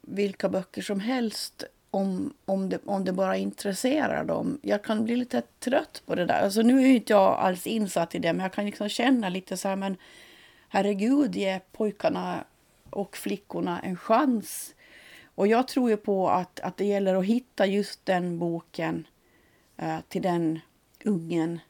vilka 0.00 0.48
böcker 0.48 0.82
som 0.82 1.00
helst 1.00 1.64
om, 1.94 2.34
om, 2.44 2.68
det, 2.68 2.78
om 2.84 3.04
det 3.04 3.12
bara 3.12 3.36
intresserar 3.36 4.24
dem. 4.24 4.58
Jag 4.62 4.84
kan 4.84 5.04
bli 5.04 5.16
lite 5.16 5.42
trött 5.58 6.02
på 6.06 6.14
det 6.14 6.26
där. 6.26 6.42
Alltså 6.42 6.62
nu 6.62 6.82
är 6.82 6.86
inte 6.86 7.12
jag 7.12 7.38
alls 7.38 7.66
insatt 7.66 8.14
i 8.14 8.18
det, 8.18 8.32
men 8.32 8.42
jag 8.42 8.52
kan 8.52 8.66
liksom 8.66 8.88
känna 8.88 9.28
lite 9.28 9.56
så 9.56 9.68
här, 9.68 9.76
men 9.76 9.96
herregud, 10.68 11.36
ge 11.36 11.60
pojkarna 11.72 12.44
och 12.90 13.16
flickorna 13.16 13.80
en 13.80 13.96
chans. 13.96 14.74
Och 15.34 15.46
jag 15.46 15.68
tror 15.68 15.90
ju 15.90 15.96
på 15.96 16.28
att, 16.28 16.60
att 16.60 16.76
det 16.76 16.84
gäller 16.84 17.14
att 17.14 17.24
hitta 17.24 17.66
just 17.66 18.06
den 18.06 18.38
boken 18.38 19.06
eh, 19.76 19.98
till 20.08 20.22
den 20.22 20.60
ungen, 21.04 21.60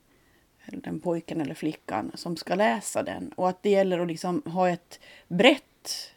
eller 0.64 0.80
den 0.80 1.00
pojken 1.00 1.40
eller 1.40 1.54
flickan 1.54 2.12
som 2.14 2.36
ska 2.36 2.54
läsa 2.54 3.02
den. 3.02 3.28
Och 3.28 3.48
att 3.48 3.62
det 3.62 3.70
gäller 3.70 3.98
att 3.98 4.08
liksom 4.08 4.42
ha 4.46 4.68
ett 4.68 5.00
brett 5.28 6.13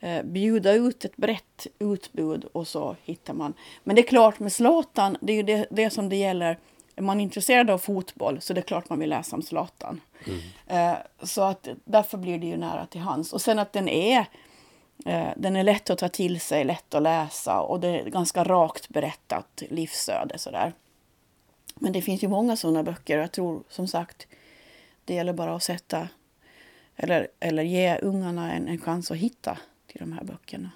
eh, 0.00 0.22
bjuda 0.22 0.72
ut 0.72 1.04
ett 1.04 1.16
brett 1.16 1.66
utbud 1.78 2.44
och 2.44 2.68
så 2.68 2.96
hittar 3.04 3.34
man. 3.34 3.54
Men 3.84 3.96
det 3.96 4.02
är 4.02 4.06
klart 4.06 4.38
med 4.38 4.52
Zlatan, 4.52 5.16
det 5.20 5.32
är 5.32 5.36
ju 5.36 5.42
det, 5.42 5.66
det 5.70 5.90
som 5.90 6.08
det 6.08 6.16
gäller. 6.16 6.58
Är 6.96 7.02
man 7.02 7.20
intresserad 7.20 7.70
av 7.70 7.78
fotboll 7.78 8.40
så 8.40 8.52
det 8.52 8.60
är 8.60 8.62
klart 8.62 8.88
man 8.88 8.98
vill 8.98 9.10
läsa 9.10 9.36
om 9.36 9.42
Zlatan. 9.42 10.00
Mm. 10.26 10.40
Eh, 10.66 10.98
så 11.22 11.42
att 11.42 11.68
därför 11.84 12.18
blir 12.18 12.38
det 12.38 12.46
ju 12.46 12.56
nära 12.56 12.86
till 12.86 13.00
hands. 13.00 13.32
Och 13.32 13.42
sen 13.42 13.58
att 13.58 13.72
den 13.72 13.88
är 13.88 14.18
eh, 15.06 15.28
den 15.36 15.56
är 15.56 15.64
lätt 15.64 15.90
att 15.90 15.98
ta 15.98 16.08
till 16.08 16.40
sig, 16.40 16.64
lätt 16.64 16.94
att 16.94 17.02
läsa 17.02 17.60
och 17.60 17.80
det 17.80 17.88
är 17.88 18.10
ganska 18.10 18.44
rakt 18.44 18.88
berättat 18.88 19.62
livsöde 19.70 20.38
sådär. 20.38 20.72
Men 21.74 21.92
det 21.92 22.02
finns 22.02 22.22
ju 22.22 22.28
många 22.28 22.56
sådana 22.56 22.82
böcker 22.82 23.16
och 23.16 23.22
jag 23.22 23.32
tror 23.32 23.62
som 23.68 23.88
sagt 23.88 24.26
det 25.04 25.14
gäller 25.14 25.32
bara 25.32 25.54
att 25.54 25.62
sätta 25.62 26.08
eller, 26.96 27.28
eller 27.40 27.62
ge 27.62 27.98
ungarna 27.98 28.52
en, 28.52 28.68
en 28.68 28.78
chans 28.78 29.10
att 29.10 29.16
hitta 29.16 29.58
till 29.90 30.00
de 30.00 30.12
här 30.12 30.24
böckerna. 30.24 30.70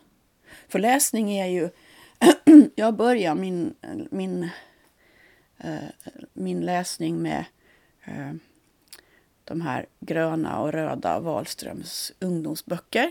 För 0.69 0.79
läsning 0.79 1.31
är 1.31 1.47
ju... 1.47 1.71
jag 2.75 2.95
börjar 2.95 3.35
min, 3.35 3.75
min, 4.11 4.49
eh, 5.59 5.89
min 6.33 6.61
läsning 6.61 7.23
med 7.23 7.45
eh, 8.05 8.33
de 9.45 9.61
här 9.61 9.87
gröna 10.01 10.61
och 10.61 10.73
röda 10.73 11.21
Wahlströms 11.21 12.13
ungdomsböcker. 12.19 13.11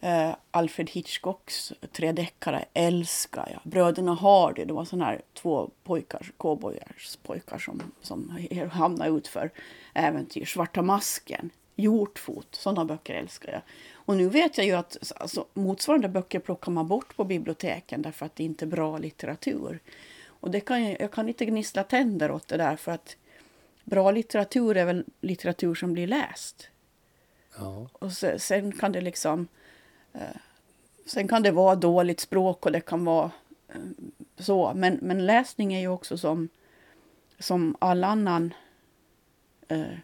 Eh, 0.00 0.34
Alfred 0.50 0.90
Hitchcocks 0.90 1.72
tre 1.92 2.12
deckare 2.12 2.64
älskar 2.74 3.48
jag. 3.52 3.72
Bröderna 3.72 4.14
Hardy, 4.14 4.64
det 4.64 4.72
var 4.72 4.84
såna 4.84 5.04
här 5.04 5.22
två 5.34 5.70
pojkar, 5.84 6.30
cowboyars 6.36 7.18
pojkar 7.22 7.58
som, 7.58 7.82
som 8.02 8.38
hamnade 8.72 9.10
ut 9.10 9.28
för 9.28 9.50
äventyr. 9.94 10.44
Svarta 10.44 10.82
masken, 10.82 11.50
Hjortfot, 11.76 12.54
sådana 12.54 12.84
böcker 12.84 13.14
älskar 13.14 13.52
jag. 13.52 13.62
Och 13.92 14.16
nu 14.16 14.28
vet 14.28 14.58
jag 14.58 14.66
ju 14.66 14.72
att 14.72 15.12
alltså, 15.16 15.46
motsvarande 15.54 16.08
böcker 16.08 16.38
plockar 16.38 16.72
man 16.72 16.88
bort 16.88 17.16
på 17.16 17.24
biblioteken 17.24 18.02
därför 18.02 18.26
att 18.26 18.36
det 18.36 18.44
inte 18.44 18.64
är 18.64 18.66
bra 18.66 18.98
litteratur. 18.98 19.80
Och 20.26 20.50
det 20.50 20.60
kan 20.60 20.84
jag, 20.84 21.10
kan 21.12 21.28
inte 21.28 21.44
gnissla 21.44 21.84
tänder 21.84 22.30
åt 22.30 22.48
det 22.48 22.56
där 22.56 22.76
för 22.76 22.92
att 22.92 23.16
bra 23.84 24.10
litteratur 24.10 24.76
är 24.76 24.84
väl 24.84 25.04
litteratur 25.20 25.74
som 25.74 25.92
blir 25.92 26.06
läst. 26.06 26.68
Ja. 27.58 27.88
Och 27.92 28.12
så, 28.12 28.38
sen 28.38 28.72
kan 28.72 28.92
det 28.92 29.00
liksom... 29.00 29.48
Eh, 30.12 30.36
sen 31.06 31.28
kan 31.28 31.42
det 31.42 31.50
vara 31.50 31.74
dåligt 31.74 32.20
språk 32.20 32.66
och 32.66 32.72
det 32.72 32.80
kan 32.80 33.04
vara 33.04 33.30
eh, 33.68 33.80
så. 34.38 34.72
Men, 34.74 34.98
men 35.02 35.26
läsning 35.26 35.74
är 35.74 35.80
ju 35.80 35.88
också 35.88 36.18
som, 36.18 36.48
som 37.38 37.76
all 37.78 38.04
annan 38.04 38.54
eh, 39.68 39.98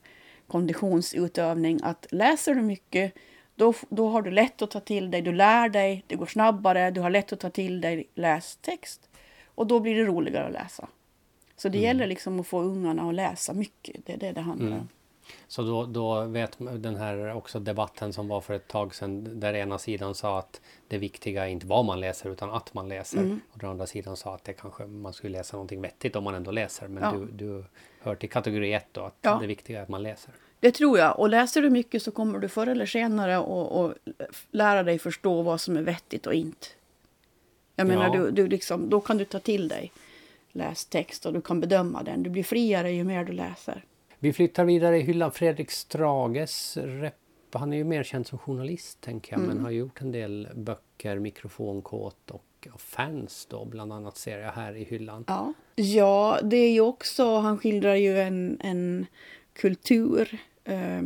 konditionsutövning. 0.46 1.80
Att 1.82 2.06
läser 2.10 2.54
du 2.54 2.62
mycket 2.62 3.14
då, 3.54 3.74
då 3.88 4.08
har 4.08 4.22
du 4.22 4.30
lätt 4.30 4.62
att 4.62 4.70
ta 4.70 4.80
till 4.80 5.10
dig, 5.10 5.22
du 5.22 5.32
lär 5.32 5.68
dig, 5.68 6.04
det 6.06 6.16
går 6.16 6.26
snabbare, 6.26 6.90
du 6.90 7.00
har 7.00 7.10
lätt 7.10 7.32
att 7.32 7.40
ta 7.40 7.50
till 7.50 7.80
dig 7.80 8.08
lästext. 8.14 9.08
Och 9.54 9.66
då 9.66 9.80
blir 9.80 9.94
det 9.94 10.04
roligare 10.04 10.46
att 10.46 10.52
läsa. 10.52 10.88
Så 11.56 11.68
det 11.68 11.78
mm. 11.78 11.86
gäller 11.86 12.06
liksom 12.06 12.40
att 12.40 12.46
få 12.46 12.60
ungarna 12.60 13.08
att 13.08 13.14
läsa 13.14 13.52
mycket, 13.52 14.06
det 14.06 14.12
är 14.12 14.16
det 14.16 14.32
det 14.32 14.40
handlar 14.40 14.76
mm. 14.76 14.88
Så 15.48 15.62
då, 15.62 15.86
då 15.86 16.24
vet 16.24 16.56
den 16.58 16.96
här 16.96 17.34
också 17.34 17.60
debatten 17.60 18.12
som 18.12 18.28
var 18.28 18.40
för 18.40 18.54
ett 18.54 18.68
tag 18.68 18.94
sedan 18.94 19.40
där 19.40 19.54
ena 19.54 19.78
sidan 19.78 20.14
sa 20.14 20.38
att 20.38 20.60
det 20.88 20.98
viktiga 20.98 21.46
är 21.46 21.48
inte 21.48 21.66
vad 21.66 21.84
man 21.84 22.00
läser 22.00 22.30
utan 22.30 22.50
att 22.50 22.74
man 22.74 22.88
läser. 22.88 23.18
Mm. 23.18 23.40
Och 23.50 23.58
den 23.58 23.70
andra 23.70 23.86
sidan 23.86 24.16
sa 24.16 24.34
att 24.34 24.44
det 24.44 24.52
kanske 24.52 24.86
man 24.86 25.12
skulle 25.12 25.38
läsa 25.38 25.56
någonting 25.56 25.82
vettigt 25.82 26.16
om 26.16 26.24
man 26.24 26.34
ändå 26.34 26.50
läser. 26.50 26.88
Men 26.88 27.02
ja. 27.02 27.12
du, 27.12 27.26
du 27.26 27.64
hör 28.00 28.14
till 28.14 28.30
kategori 28.30 28.72
ett 28.72 28.86
då, 28.92 29.00
att 29.00 29.16
ja. 29.20 29.38
det 29.40 29.46
viktiga 29.46 29.78
är 29.78 29.82
att 29.82 29.88
man 29.88 30.02
läser. 30.02 30.34
Det 30.60 30.72
tror 30.72 30.98
jag. 30.98 31.18
Och 31.18 31.28
läser 31.28 31.62
du 31.62 31.70
mycket 31.70 32.02
så 32.02 32.10
kommer 32.10 32.38
du 32.38 32.48
förr 32.48 32.66
eller 32.66 32.86
senare 32.86 33.38
att 33.38 33.96
lära 34.50 34.82
dig 34.82 34.98
förstå 34.98 35.42
vad 35.42 35.60
som 35.60 35.76
är 35.76 35.82
vettigt 35.82 36.26
och 36.26 36.34
inte. 36.34 36.66
Jag 37.76 37.86
menar, 37.86 38.04
ja. 38.04 38.12
du, 38.12 38.30
du 38.30 38.48
liksom, 38.48 38.90
då 38.90 39.00
kan 39.00 39.18
du 39.18 39.24
ta 39.24 39.38
till 39.38 39.68
dig 39.68 39.92
lästext 40.52 41.26
och 41.26 41.32
du 41.32 41.40
kan 41.40 41.60
bedöma 41.60 42.02
den. 42.02 42.22
Du 42.22 42.30
blir 42.30 42.44
friare 42.44 42.92
ju 42.92 43.04
mer 43.04 43.24
du 43.24 43.32
läser. 43.32 43.84
Vi 44.22 44.32
flyttar 44.32 44.64
vidare 44.64 44.98
i 44.98 45.02
hyllan. 45.02 45.32
Fredrik 45.32 45.70
Strages 45.70 46.76
rep. 46.76 47.14
Han 47.52 47.72
är 47.72 47.76
ju 47.76 47.84
mer 47.84 48.02
känd 48.02 48.26
som 48.26 48.38
journalist, 48.38 49.00
tänker 49.00 49.32
jag, 49.32 49.40
mm. 49.40 49.54
men 49.54 49.64
har 49.64 49.70
gjort 49.70 50.00
en 50.00 50.12
del 50.12 50.48
böcker, 50.54 51.18
Mikrofonkåt 51.18 52.30
och, 52.30 52.68
Fans 52.78 53.46
då, 53.50 53.64
bland 53.64 53.92
annat 53.92 54.16
ser 54.16 54.38
jag 54.38 54.52
här 54.52 54.76
i 54.76 54.84
hyllan. 54.84 55.24
Ja, 55.28 55.52
ja 55.76 56.38
det 56.42 56.56
är 56.56 56.72
ju 56.72 56.80
också, 56.80 57.36
han 57.36 57.58
skildrar 57.58 57.94
ju 57.94 58.20
en, 58.20 58.60
en 58.60 59.06
kultur 59.52 60.38
eh, 60.64 61.02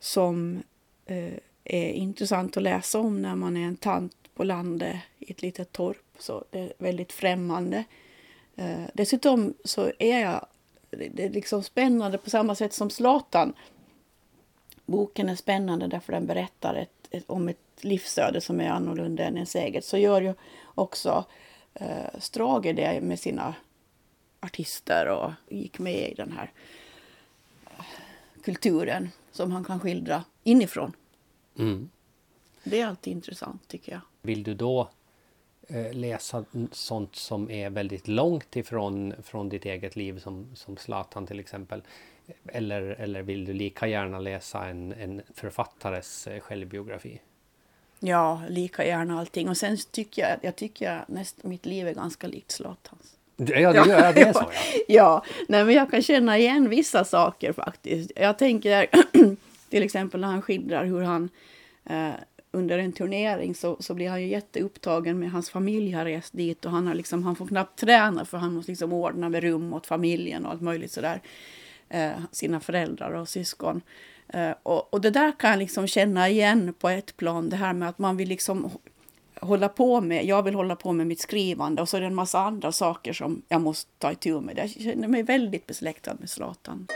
som 0.00 0.62
eh, 1.06 1.34
är 1.64 1.90
intressant 1.90 2.56
att 2.56 2.62
läsa 2.62 2.98
om 2.98 3.22
när 3.22 3.36
man 3.36 3.56
är 3.56 3.66
en 3.66 3.76
tant 3.76 4.16
på 4.34 4.44
landet 4.44 4.96
i 5.18 5.30
ett 5.32 5.42
litet 5.42 5.72
torp. 5.72 6.06
Så 6.18 6.44
det 6.50 6.58
är 6.58 6.72
väldigt 6.78 7.12
främmande. 7.12 7.84
Eh, 8.56 8.84
dessutom 8.94 9.54
så 9.64 9.92
är 9.98 10.20
jag 10.20 10.46
det 10.90 11.24
är 11.24 11.30
liksom 11.30 11.62
spännande 11.62 12.18
på 12.18 12.30
samma 12.30 12.54
sätt 12.54 12.72
som 12.72 12.90
Zlatan. 12.90 13.52
Boken 14.86 15.28
är 15.28 15.36
spännande 15.36 15.86
därför 15.86 16.12
den 16.12 16.26
berättar 16.26 16.74
ett, 16.74 17.08
ett, 17.10 17.24
om 17.26 17.48
ett 17.48 17.58
livsöde 17.80 18.40
som 18.40 18.60
är 18.60 18.68
annorlunda 18.68 19.24
än 19.24 19.34
ens 19.34 19.54
eget. 19.54 19.84
Så 19.84 19.98
gör 19.98 20.20
ju 20.22 20.34
också 20.64 21.24
eh, 21.74 22.18
Strage 22.18 22.74
det 22.74 23.00
med 23.00 23.20
sina 23.20 23.54
artister 24.40 25.08
och 25.08 25.32
gick 25.48 25.78
med 25.78 26.10
i 26.10 26.14
den 26.14 26.32
här 26.32 26.52
kulturen 28.42 29.10
som 29.32 29.52
han 29.52 29.64
kan 29.64 29.80
skildra 29.80 30.24
inifrån. 30.42 30.92
Mm. 31.58 31.90
Det 32.64 32.80
är 32.80 32.86
alltid 32.86 33.12
intressant 33.12 33.68
tycker 33.68 33.92
jag. 33.92 34.00
Vill 34.22 34.42
du 34.42 34.54
då 34.54 34.80
eh, 34.80 34.86
läsa 35.92 36.44
sånt 36.72 37.16
som 37.16 37.50
är 37.50 37.70
väldigt 37.70 38.08
långt 38.08 38.56
ifrån 38.56 39.14
från 39.22 39.48
ditt 39.48 39.64
eget 39.64 39.96
liv 39.96 40.18
som, 40.18 40.46
som 40.54 40.76
Zlatan 40.76 41.26
till 41.26 41.40
exempel? 41.40 41.82
Eller, 42.46 42.82
eller 42.82 43.22
vill 43.22 43.44
du 43.44 43.52
lika 43.52 43.86
gärna 43.86 44.18
läsa 44.18 44.66
en, 44.66 44.92
en 44.92 45.22
författares 45.34 46.26
eh, 46.26 46.40
självbiografi? 46.40 47.20
Ja, 48.00 48.42
lika 48.48 48.86
gärna 48.86 49.20
allting. 49.20 49.48
Och 49.48 49.56
sen 49.56 49.76
tycker 49.90 50.22
jag, 50.22 50.38
jag 50.42 50.56
tycker 50.56 51.04
näst, 51.08 51.44
mitt 51.44 51.66
liv 51.66 51.88
är 51.88 51.94
ganska 51.94 52.26
likt 52.26 52.50
Zlatans. 52.50 53.16
Ja, 53.36 53.44
det, 53.46 53.88
gör, 53.88 54.12
det 54.12 54.20
är 54.20 54.32
så 54.32 54.50
ja. 54.52 54.60
ja, 54.88 55.24
nej, 55.48 55.64
men 55.64 55.74
jag 55.74 55.90
kan 55.90 56.02
känna 56.02 56.38
igen 56.38 56.68
vissa 56.68 57.04
saker 57.04 57.52
faktiskt. 57.52 58.12
Jag 58.16 58.38
tänker 58.38 58.90
till 59.70 59.82
exempel 59.82 60.20
när 60.20 60.28
han 60.28 60.42
skildrar 60.42 60.84
hur 60.84 61.02
han 61.02 61.28
eh, 61.84 62.10
under 62.50 62.78
en 62.78 62.92
turnering 62.92 63.54
så, 63.54 63.76
så 63.80 63.94
blir 63.94 64.08
han 64.08 64.22
ju 64.22 64.28
jätteupptagen 64.28 65.18
med 65.18 65.30
hans 65.30 65.50
familj 65.50 65.92
har 65.92 66.04
rest 66.04 66.32
dit 66.32 66.64
och 66.64 66.70
han, 66.70 66.86
har 66.86 66.94
liksom, 66.94 67.22
han 67.22 67.36
får 67.36 67.46
knappt 67.46 67.78
träna 67.78 68.24
för 68.24 68.38
han 68.38 68.54
måste 68.54 68.72
liksom 68.72 68.92
ordna 68.92 69.28
med 69.28 69.42
rum 69.42 69.72
åt 69.72 69.86
familjen 69.86 70.46
och 70.46 70.52
allt 70.52 70.60
möjligt 70.60 70.92
sådär. 70.92 71.20
Eh, 71.88 72.12
sina 72.32 72.60
föräldrar 72.60 73.12
och 73.12 73.28
syskon. 73.28 73.80
Eh, 74.28 74.52
och, 74.62 74.94
och 74.94 75.00
det 75.00 75.10
där 75.10 75.32
kan 75.38 75.50
jag 75.50 75.58
liksom 75.58 75.86
känna 75.86 76.28
igen 76.28 76.74
på 76.78 76.88
ett 76.88 77.16
plan, 77.16 77.48
det 77.48 77.56
här 77.56 77.72
med 77.72 77.88
att 77.88 77.98
man 77.98 78.16
vill 78.16 78.28
liksom 78.28 78.70
hålla 79.40 79.68
på 79.68 80.00
med, 80.00 80.24
jag 80.24 80.42
vill 80.42 80.54
hålla 80.54 80.76
på 80.76 80.92
med 80.92 81.06
mitt 81.06 81.20
skrivande 81.20 81.82
och 81.82 81.88
så 81.88 81.96
är 81.96 82.00
det 82.00 82.06
en 82.06 82.14
massa 82.14 82.38
andra 82.38 82.72
saker 82.72 83.12
som 83.12 83.42
jag 83.48 83.60
måste 83.60 83.90
ta 83.98 84.12
itu 84.12 84.40
med. 84.40 84.58
Jag 84.58 84.70
känner 84.70 85.08
mig 85.08 85.22
väldigt 85.22 85.66
besläktad 85.66 86.14
med 86.20 86.30
Zlatan. 86.30 86.86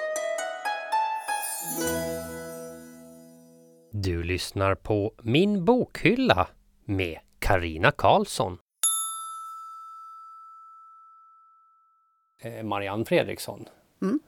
Du 3.95 4.23
lyssnar 4.23 4.75
på 4.75 5.13
Min 5.23 5.65
bokhylla 5.65 6.49
med 6.85 7.19
Karina 7.39 7.91
Karlsson. 7.91 8.59
Eh, 12.39 12.63
Marianne 12.63 13.05
Fredriksson. 13.05 13.69
Mm. 14.03 14.21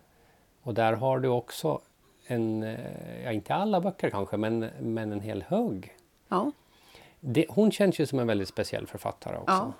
Och 0.62 0.74
där 0.74 0.92
har 0.92 1.18
du 1.18 1.28
också 1.28 1.80
en, 2.26 2.62
eh, 2.62 3.24
ja 3.24 3.32
inte 3.32 3.54
alla 3.54 3.80
böcker 3.80 4.10
kanske, 4.10 4.36
men, 4.36 4.58
men 4.80 5.12
en 5.12 5.20
hel 5.20 5.42
hög. 5.42 5.96
Ja. 6.28 6.52
Det, 7.20 7.46
hon 7.48 7.72
känns 7.72 7.98
ju 7.98 8.06
som 8.06 8.18
en 8.18 8.26
väldigt 8.26 8.48
speciell 8.48 8.86
författare 8.86 9.36
också. 9.36 9.72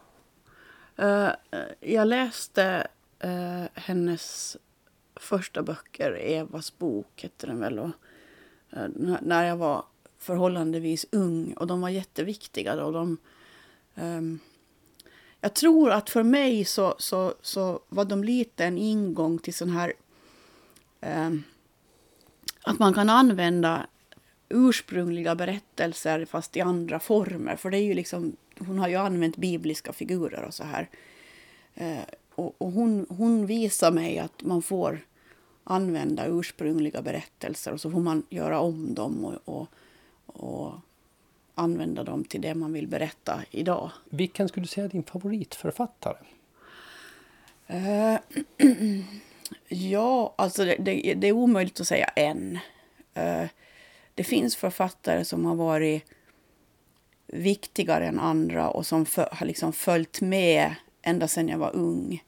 Ja. 0.96 1.26
Uh, 1.26 1.32
jag 1.80 2.06
läste 2.06 2.86
uh, 3.24 3.64
hennes 3.74 4.56
första 5.16 5.62
böcker, 5.62 6.18
Evas 6.20 6.78
bok 6.78 7.22
hette 7.22 7.46
den 7.46 7.60
väl. 7.60 7.78
Och, 7.78 7.90
Eh, 8.76 8.88
när 9.22 9.44
jag 9.44 9.56
var 9.56 9.84
förhållandevis 10.18 11.06
ung 11.10 11.52
och 11.52 11.66
de 11.66 11.80
var 11.80 11.88
jätteviktiga. 11.88 12.76
Då, 12.76 12.90
de, 12.90 13.16
um, 13.94 14.38
jag 15.40 15.54
tror 15.54 15.90
att 15.90 16.10
för 16.10 16.22
mig 16.22 16.64
så, 16.64 16.94
så, 16.98 17.34
så 17.42 17.80
var 17.88 18.04
de 18.04 18.24
lite 18.24 18.64
en 18.64 18.78
ingång 18.78 19.38
till 19.38 19.54
sån 19.54 19.70
här... 19.70 19.92
Um, 21.00 21.44
att 22.62 22.78
man 22.78 22.94
kan 22.94 23.10
använda 23.10 23.86
ursprungliga 24.48 25.34
berättelser 25.34 26.24
fast 26.24 26.56
i 26.56 26.60
andra 26.60 27.00
former. 27.00 27.56
För 27.56 27.70
det 27.70 27.78
är 27.78 27.82
ju 27.82 27.94
liksom, 27.94 28.36
hon 28.58 28.78
har 28.78 28.88
ju 28.88 28.96
använt 28.96 29.36
bibliska 29.36 29.92
figurer 29.92 30.42
och 30.42 30.54
så 30.54 30.64
här. 30.64 30.88
Uh, 31.80 32.04
och, 32.34 32.54
och 32.58 32.72
hon, 32.72 33.06
hon 33.08 33.46
visar 33.46 33.90
mig 33.90 34.18
att 34.18 34.42
man 34.42 34.62
får 34.62 35.00
använda 35.64 36.26
ursprungliga 36.26 37.02
berättelser 37.02 37.72
och 37.72 37.80
så 37.80 37.90
får 37.90 38.00
man 38.00 38.22
göra 38.30 38.60
om 38.60 38.94
dem 38.94 39.24
och, 39.24 39.38
och, 39.44 39.68
och 40.26 40.72
använda 41.54 42.04
dem 42.04 42.24
till 42.24 42.40
det 42.40 42.54
man 42.54 42.72
vill 42.72 42.88
berätta 42.88 43.42
idag. 43.50 43.90
Vilken 44.10 44.48
skulle 44.48 44.64
du 44.64 44.68
säga 44.68 44.84
är 44.84 44.88
din 44.88 45.02
favoritförfattare? 45.02 46.16
Eh, 47.66 48.16
ja, 49.68 50.34
alltså 50.38 50.64
det, 50.64 50.76
det, 50.78 51.14
det, 51.14 51.26
är 51.28 51.32
omöjligt 51.32 51.80
att 51.80 51.86
säga 51.86 52.06
en. 52.06 52.58
Uh, 53.18 53.46
det 54.14 54.24
finns 54.24 54.56
författare 54.56 55.24
som 55.24 55.44
har 55.44 55.54
varit 55.54 56.04
viktigare 57.26 58.06
än 58.06 58.20
andra 58.20 58.70
och 58.70 58.86
som 58.86 59.06
för, 59.06 59.28
har 59.32 59.46
liksom 59.46 59.72
följt 59.72 60.20
med 60.20 60.74
ända 61.02 61.28
sedan 61.28 61.48
jag 61.48 61.58
var 61.58 61.76
ung. 61.76 62.22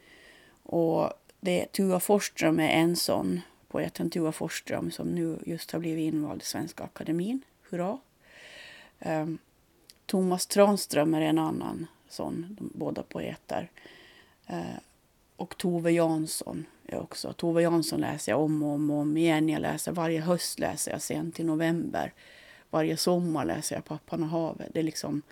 Och 0.62 1.12
det, 1.40 1.72
Tua 1.72 2.00
Forsström 2.00 2.60
är 2.60 2.68
en 2.68 2.96
sån, 2.96 3.40
poeten 3.68 4.10
Tua 4.10 4.32
Forsström 4.32 4.90
som 4.90 5.14
nu 5.14 5.38
just 5.46 5.70
har 5.70 5.78
blivit 5.78 6.14
invald 6.14 6.42
i 6.42 6.44
Svenska 6.44 6.84
Akademin. 6.84 7.42
Hurra! 7.70 7.98
Um, 8.98 9.38
Thomas 10.06 10.46
Tranström 10.46 11.14
är 11.14 11.20
en 11.20 11.38
annan 11.38 11.86
sån, 12.08 12.56
de 12.58 12.70
båda 12.74 13.02
poeter. 13.02 13.70
Uh, 14.50 14.78
och 15.36 15.58
Tove 15.58 15.92
Jansson 15.92 16.66
är 16.86 16.98
också. 16.98 17.32
Tove 17.32 17.62
Jansson 17.62 18.00
läser 18.00 18.32
jag 18.32 18.40
om 18.40 18.62
och 18.62 18.70
om, 18.70 18.90
och 18.90 18.96
om 18.96 19.16
igen. 19.16 19.48
Jag 19.48 19.62
läser 19.62 19.92
varje 19.92 20.20
höst 20.20 20.58
läser 20.58 20.90
jag 20.90 21.02
sent 21.02 21.40
i 21.40 21.44
november. 21.44 22.12
Varje 22.70 22.96
sommar 22.96 23.44
läser 23.44 23.76
jag 23.76 23.84
Pappan 23.84 24.22
och 24.22 24.28
havet. 24.28 24.70
Det, 24.74 24.82
liksom, 24.82 25.22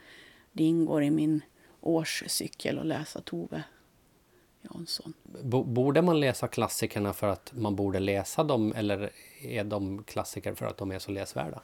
det 0.52 0.64
ingår 0.64 1.02
i 1.02 1.10
min 1.10 1.40
årscykel 1.80 2.78
att 2.78 2.86
läsa 2.86 3.20
Tove 3.20 3.62
Jansson. 4.70 5.12
Borde 5.64 6.02
man 6.02 6.20
läsa 6.20 6.48
klassikerna 6.48 7.12
för 7.12 7.28
att 7.28 7.52
man 7.54 7.76
borde 7.76 7.98
läsa 7.98 8.44
dem 8.44 8.72
eller 8.76 9.10
är 9.42 9.64
de 9.64 10.04
klassiker 10.04 10.54
för 10.54 10.66
att 10.66 10.76
de 10.76 10.92
är 10.92 10.98
så 10.98 11.10
läsvärda? 11.10 11.60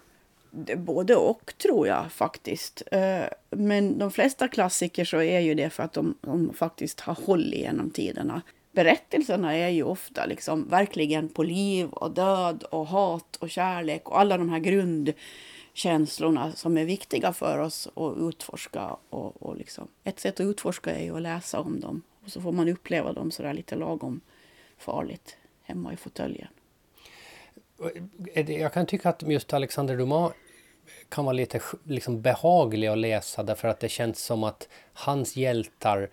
både 0.77 1.17
och 1.17 1.53
tror 1.63 1.87
jag 1.87 2.13
faktiskt. 2.13 2.83
Eh, 2.93 3.25
men 3.51 3.99
de 3.99 4.11
flesta 4.11 4.49
klassiker 4.49 5.05
så 5.05 5.23
är 5.23 5.41
ju 5.41 5.55
det 5.55 5.71
för 5.71 5.83
att 5.83 5.93
de, 5.93 6.15
de 6.21 6.55
faktiskt 6.55 7.01
har 7.01 7.15
hållit 7.27 7.55
genom 7.55 7.91
tiderna. 7.91 8.43
Berättelserna 8.73 9.57
är 9.57 9.69
ju 9.69 9.83
ofta 9.83 10.27
liksom 10.27 10.69
verkligen 10.69 11.29
på 11.29 11.43
liv 11.43 11.89
och 11.91 12.11
död 12.11 12.63
och 12.63 12.87
hat 12.87 13.37
och 13.37 13.51
kärlek 13.51 14.09
och 14.09 14.21
alla 14.21 14.39
de 14.39 14.49
här 14.49 14.59
grundkänslorna 14.59 16.53
som 16.53 16.79
är 16.79 16.85
viktiga 16.85 17.33
för 17.33 17.59
oss 17.59 17.89
att 17.95 18.17
utforska. 18.19 18.97
Och, 19.11 19.43
och 19.43 19.57
liksom. 19.57 19.89
Ett 20.05 20.21
sätt 20.21 20.41
att 20.41 20.47
utforska 20.47 20.95
är 20.95 21.05
ju 21.05 21.17
att 21.17 21.23
läsa 21.23 21.61
om 21.61 21.81
dem 21.81 22.03
och 22.25 22.31
så 22.31 22.41
får 22.41 22.53
man 22.53 22.69
uppleva 22.69 23.13
dem 23.13 23.31
sådär 23.31 23.55
lite 23.55 23.77
lagom 23.77 24.21
farligt 24.79 25.37
hemma 25.63 25.93
i 25.93 25.97
fåtöljen. 25.97 26.49
Jag 28.47 28.73
kan 28.73 28.87
tycka 28.87 29.09
att 29.09 29.23
just 29.23 29.53
Alexander 29.53 29.97
Dumas 29.97 30.33
kan 31.09 31.25
vara 31.25 31.33
lite 31.33 31.61
liksom 31.85 32.23
behaglig 32.23 32.87
att 32.87 32.99
läsa 32.99 33.43
därför 33.43 33.69
att 33.69 33.81
det 33.81 33.89
känns 33.89 34.25
som 34.25 34.45
att 34.45 34.69
hans 34.93 35.37
hjältar, 35.37 36.11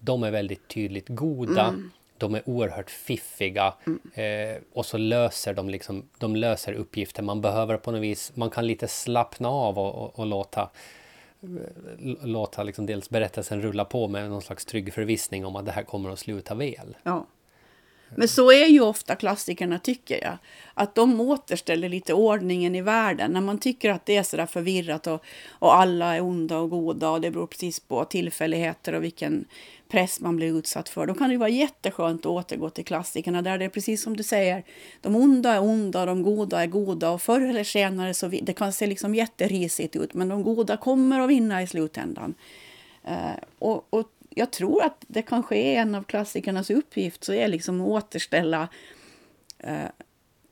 de 0.00 0.22
är 0.22 0.30
väldigt 0.30 0.68
tydligt 0.68 1.08
goda. 1.08 1.66
Mm. 1.66 1.90
De 2.18 2.34
är 2.34 2.48
oerhört 2.48 2.90
fiffiga 2.90 3.74
mm. 3.86 4.00
eh, 4.14 4.62
och 4.72 4.86
så 4.86 4.98
löser 4.98 5.54
de 5.54 5.68
liksom, 5.68 6.08
de 6.18 6.36
löser 6.36 6.72
uppgifter. 6.72 7.22
Man 7.22 7.40
behöver 7.40 7.76
på 7.76 7.90
något 7.90 8.00
vis, 8.00 8.32
man 8.34 8.50
kan 8.50 8.66
lite 8.66 8.88
slappna 8.88 9.48
av 9.48 9.78
och, 9.78 9.94
och, 9.94 10.18
och 10.18 10.26
låta 10.26 10.70
låta 12.22 12.62
liksom 12.62 12.86
dels 12.86 13.10
berättelsen 13.10 13.62
rulla 13.62 13.84
på 13.84 14.08
med 14.08 14.30
någon 14.30 14.42
slags 14.42 14.64
trygg 14.64 14.92
förvissning 14.94 15.46
om 15.46 15.56
att 15.56 15.66
det 15.66 15.72
här 15.72 15.82
kommer 15.82 16.10
att 16.10 16.18
sluta 16.18 16.54
väl. 16.54 16.96
Ja. 17.02 17.26
Men 18.16 18.28
så 18.28 18.52
är 18.52 18.66
ju 18.66 18.80
ofta 18.80 19.16
klassikerna, 19.16 19.78
tycker 19.78 20.24
jag. 20.24 20.38
Att 20.74 20.94
de 20.94 21.20
återställer 21.20 21.88
lite 21.88 22.14
ordningen 22.14 22.74
i 22.74 22.82
världen. 22.82 23.30
När 23.32 23.40
man 23.40 23.58
tycker 23.58 23.90
att 23.90 24.06
det 24.06 24.16
är 24.16 24.22
sådär 24.22 24.46
förvirrat 24.46 25.06
och, 25.06 25.24
och 25.50 25.76
alla 25.76 26.16
är 26.16 26.20
onda 26.20 26.58
och 26.58 26.70
goda 26.70 27.10
och 27.10 27.20
det 27.20 27.30
beror 27.30 27.46
precis 27.46 27.80
på 27.80 28.04
tillfälligheter 28.04 28.92
och 28.92 29.04
vilken 29.04 29.44
press 29.88 30.20
man 30.20 30.36
blir 30.36 30.58
utsatt 30.58 30.88
för. 30.88 31.06
Då 31.06 31.14
kan 31.14 31.30
det 31.30 31.36
vara 31.36 31.48
jätteskönt 31.48 32.20
att 32.20 32.26
återgå 32.26 32.70
till 32.70 32.84
klassikerna 32.84 33.42
där 33.42 33.58
det 33.58 33.64
är 33.64 33.68
precis 33.68 34.02
som 34.02 34.16
du 34.16 34.22
säger. 34.22 34.64
De 35.00 35.16
onda 35.16 35.52
är 35.52 35.62
onda, 35.62 36.00
och 36.00 36.06
de 36.06 36.22
goda 36.22 36.62
är 36.62 36.66
goda 36.66 37.10
och 37.10 37.22
förr 37.22 37.40
eller 37.40 37.64
senare 37.64 38.14
så 38.14 38.28
det 38.42 38.52
kan 38.52 38.72
se 38.72 38.86
liksom 38.86 39.14
jätterisigt 39.14 39.96
ut 39.96 40.14
men 40.14 40.28
de 40.28 40.42
goda 40.42 40.76
kommer 40.76 41.20
att 41.20 41.30
vinna 41.30 41.62
i 41.62 41.66
slutändan. 41.66 42.34
Uh, 43.08 43.44
och, 43.58 43.86
och 43.90 44.08
jag 44.38 44.50
tror 44.50 44.82
att 44.82 45.04
det 45.08 45.22
kanske 45.22 45.56
är 45.56 45.80
en 45.80 45.94
av 45.94 46.02
klassikernas 46.02 46.70
uppgift 46.70 47.24
så 47.24 47.32
är 47.32 47.48
liksom 47.48 47.80
att 47.80 47.86
återställa 47.86 48.68
eh, 49.58 49.88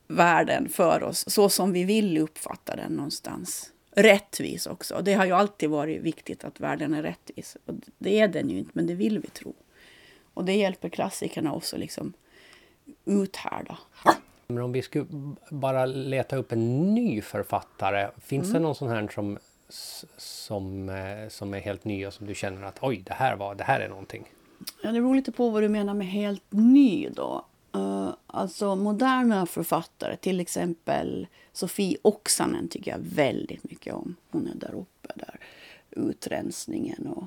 världen 0.08 0.68
för 0.68 1.02
oss 1.02 1.24
så 1.30 1.48
som 1.48 1.72
vi 1.72 1.84
vill 1.84 2.18
uppfatta 2.18 2.76
den 2.76 2.92
någonstans. 2.92 3.72
Rättvis 3.90 4.66
också. 4.66 5.00
Det 5.02 5.14
har 5.14 5.26
ju 5.26 5.32
alltid 5.32 5.70
varit 5.70 6.02
viktigt 6.02 6.44
att 6.44 6.60
världen 6.60 6.94
är 6.94 7.02
rättvis. 7.02 7.56
Och 7.66 7.74
det 7.98 8.20
är 8.20 8.28
den 8.28 8.50
ju 8.50 8.58
inte, 8.58 8.70
men 8.74 8.86
det 8.86 8.94
vill 8.94 9.18
vi 9.18 9.28
tro. 9.28 9.54
Och 10.34 10.44
det 10.44 10.52
hjälper 10.52 10.88
klassikerna 10.88 11.54
också 11.54 11.76
liksom 11.76 12.12
uthärda. 13.04 13.78
Men 14.46 14.62
om 14.62 14.72
vi 14.72 14.82
skulle 14.82 15.06
bara 15.50 15.86
leta 15.86 16.36
upp 16.36 16.52
en 16.52 16.94
ny 16.94 17.22
författare, 17.22 18.08
finns 18.20 18.48
mm. 18.48 18.54
det 18.54 18.60
någon 18.60 18.74
sån 18.74 18.88
här 18.88 19.08
som 19.08 19.38
som, 19.68 20.88
eh, 20.88 21.28
som 21.28 21.54
är 21.54 21.60
helt 21.60 21.84
ny 21.84 22.06
och 22.06 22.12
som 22.12 22.26
du 22.26 22.34
känner 22.34 22.62
att 22.62 22.78
oj, 22.82 23.02
det 23.06 23.12
här, 23.12 23.36
var, 23.36 23.54
det 23.54 23.64
här 23.64 23.80
är 23.80 23.88
någonting? 23.88 24.24
Ja, 24.82 24.92
det 24.92 25.00
beror 25.00 25.14
lite 25.14 25.32
på 25.32 25.50
vad 25.50 25.62
du 25.62 25.68
menar 25.68 25.94
med 25.94 26.06
helt 26.06 26.44
ny 26.50 27.08
då. 27.08 27.44
Uh, 27.76 28.14
alltså 28.26 28.76
moderna 28.76 29.46
författare, 29.46 30.16
till 30.16 30.40
exempel 30.40 31.26
Sofie 31.52 31.96
Oksanen 32.02 32.68
tycker 32.68 32.90
jag 32.90 32.98
väldigt 32.98 33.64
mycket 33.64 33.94
om. 33.94 34.16
Hon 34.30 34.46
är 34.46 34.54
där 34.54 34.74
uppe 34.74 35.12
där. 35.14 35.40
Utrensningen 35.90 37.06
och 37.06 37.24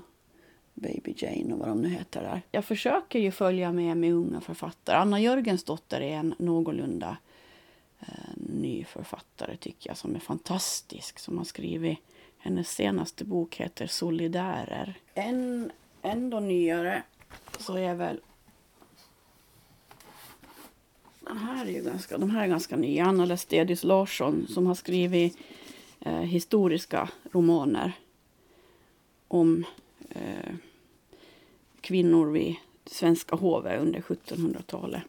Baby 0.74 1.14
Jane 1.18 1.54
och 1.54 1.60
vad 1.60 1.68
de 1.68 1.82
nu 1.82 1.90
heter 1.90 2.22
där. 2.22 2.42
Jag 2.52 2.66
försöker 2.66 3.20
ju 3.20 3.32
följa 3.32 3.72
med 3.72 3.98
med 3.98 4.14
unga 4.14 4.42
författare. 4.42 4.98
Anna 4.98 5.20
Jörgensdotter 5.20 6.02
är 6.02 6.16
en 6.16 6.36
någorlunda 6.38 7.18
uh, 8.02 8.34
ny 8.36 8.84
författare 8.84 9.58
tycker 9.58 9.90
jag 9.90 9.98
som 9.98 10.16
är 10.16 10.20
fantastisk. 10.20 11.20
Som 11.20 11.38
har 11.38 11.46
skrivit 11.46 12.00
hennes 12.40 12.70
senaste 12.70 13.26
bok 13.26 13.56
heter 13.56 13.88
Solidärer. 13.88 15.00
En 15.14 15.72
ändå 16.02 16.40
nyare 16.40 17.04
så 17.58 17.78
är 17.78 17.96
väl 17.96 18.22
den 21.20 21.38
här 21.38 21.66
är 21.66 21.72
ju 21.72 21.84
ganska, 21.84 22.18
de 22.18 22.30
här 22.30 22.44
är 22.44 22.48
ganska 22.48 22.76
nya. 22.76 23.06
Anna 23.06 23.26
Lestedius 23.26 23.84
Larsson 23.84 24.48
som 24.50 24.68
har 24.68 24.76
skrivit 24.76 25.38
eh, 26.00 26.14
historiska 26.14 27.10
romaner 27.32 27.92
om 29.28 29.66
eh, 30.10 30.56
kvinnor 31.82 32.32
vid 32.32 32.56
svenska 32.86 33.36
hovet 33.36 33.82
under 33.82 34.02
1700-talet. 34.02 35.02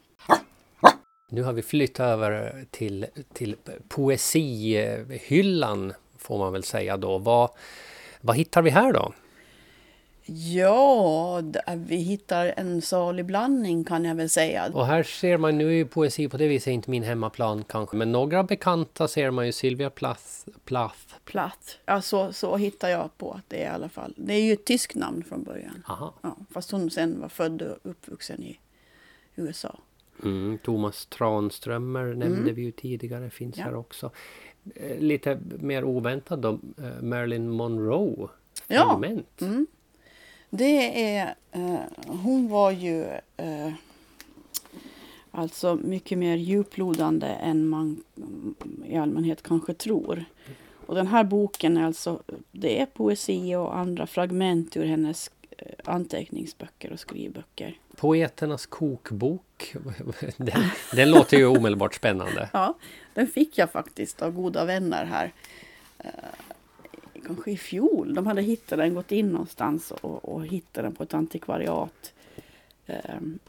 Nu 1.29 1.43
har 1.43 1.53
vi 1.53 1.61
flyttat 1.61 2.05
över 2.05 2.65
till, 2.71 3.05
till 3.33 3.55
poesihyllan 3.87 5.93
får 6.21 6.37
man 6.37 6.53
väl 6.53 6.63
säga 6.63 6.97
då. 6.97 7.17
Vad, 7.17 7.49
vad 8.21 8.35
hittar 8.35 8.61
vi 8.61 8.69
här 8.69 8.93
då? 8.93 9.13
Ja, 10.33 11.41
vi 11.75 11.95
hittar 11.95 12.53
en 12.57 12.81
salig 12.81 13.25
blandning 13.25 13.83
kan 13.83 14.05
jag 14.05 14.15
väl 14.15 14.29
säga. 14.29 14.71
Och 14.73 14.85
här 14.85 15.03
ser 15.03 15.37
man, 15.37 15.57
nu 15.57 15.67
är 15.67 15.73
ju 15.73 15.85
poesi 15.85 16.29
på 16.29 16.37
det 16.37 16.47
viset 16.47 16.71
inte 16.71 16.89
min 16.89 17.03
hemmaplan 17.03 17.63
kanske, 17.63 17.97
men 17.97 18.11
några 18.11 18.43
bekanta 18.43 19.07
ser 19.07 19.31
man 19.31 19.45
ju 19.45 19.51
Sylvia 19.51 19.89
Plath. 19.89 20.47
Plath. 20.65 21.15
Plath. 21.25 21.75
Ja, 21.85 22.01
så, 22.01 22.33
så 22.33 22.57
hittar 22.57 22.89
jag 22.89 23.17
på 23.17 23.31
att 23.31 23.43
det 23.47 23.63
är 23.63 23.65
i 23.65 23.75
alla 23.75 23.89
fall. 23.89 24.13
Det 24.17 24.33
är 24.33 24.41
ju 24.41 24.53
ett 24.53 24.65
tyskt 24.65 24.95
namn 24.95 25.23
från 25.23 25.43
början. 25.43 25.83
Aha. 25.87 26.13
Ja, 26.21 26.37
fast 26.51 26.71
hon 26.71 26.91
sen 26.91 27.21
var 27.21 27.29
född 27.29 27.61
och 27.61 27.77
uppvuxen 27.83 28.43
i 28.43 28.59
USA. 29.35 29.79
Mm, 30.23 30.57
Thomas 30.63 31.05
Tranströmer 31.05 32.05
nämnde 32.05 32.41
mm. 32.41 32.55
vi 32.55 32.61
ju 32.61 32.71
tidigare, 32.71 33.29
finns 33.29 33.57
ja. 33.57 33.63
här 33.63 33.75
också. 33.75 34.11
Eh, 34.75 34.99
lite 34.99 35.39
mer 35.59 35.83
oväntat 35.83 36.41
då, 36.41 36.49
eh, 36.77 37.01
Marilyn 37.01 37.49
Monroe. 37.49 38.27
Fragment. 38.67 39.27
Ja. 39.37 39.45
Mm. 39.45 39.67
Det 40.49 41.15
är, 41.15 41.35
eh, 41.51 41.79
hon 42.07 42.49
var 42.49 42.71
ju 42.71 43.03
eh, 43.37 43.73
alltså 45.31 45.75
mycket 45.75 46.17
mer 46.17 46.35
djuplodande 46.35 47.27
än 47.27 47.67
man 47.67 48.03
i 48.85 48.97
allmänhet 48.97 49.43
kanske 49.43 49.73
tror. 49.73 50.25
Och 50.85 50.95
den 50.95 51.07
här 51.07 51.23
boken 51.23 51.77
är 51.77 51.85
alltså, 51.85 52.23
det 52.51 52.81
är 52.81 52.85
poesi 52.85 53.55
och 53.55 53.77
andra 53.77 54.07
fragment 54.07 54.77
ur 54.77 54.85
hennes 54.85 55.31
anteckningsböcker 55.83 56.91
och 56.91 56.99
skrivböcker. 56.99 57.77
Poeternas 57.95 58.65
kokbok. 58.65 59.75
Den, 60.37 60.63
den 60.93 61.11
låter 61.11 61.37
ju 61.37 61.45
omedelbart 61.45 61.95
spännande. 61.95 62.49
Ja, 62.53 62.77
den 63.13 63.27
fick 63.27 63.57
jag 63.57 63.71
faktiskt 63.71 64.21
av 64.21 64.31
goda 64.31 64.65
vänner 64.65 65.05
här. 65.05 65.31
Eh, 65.97 66.09
kanske 67.25 67.51
i 67.51 67.57
fjol. 67.57 68.13
De 68.13 68.27
hade 68.27 68.41
hittat 68.41 68.79
den, 68.79 68.93
gått 68.93 69.11
in 69.11 69.29
någonstans 69.29 69.91
och, 69.91 70.25
och 70.29 70.45
hittat 70.45 70.83
den 70.83 70.95
på 70.95 71.03
ett 71.03 71.13
antikvariat. 71.13 72.13
ehm, 72.85 73.39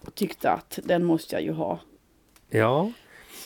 och 0.00 0.14
tyckte 0.14 0.50
att 0.50 0.78
den 0.84 1.04
måste 1.04 1.34
jag 1.34 1.42
ju 1.42 1.52
ha. 1.52 1.80
Ja, 2.48 2.92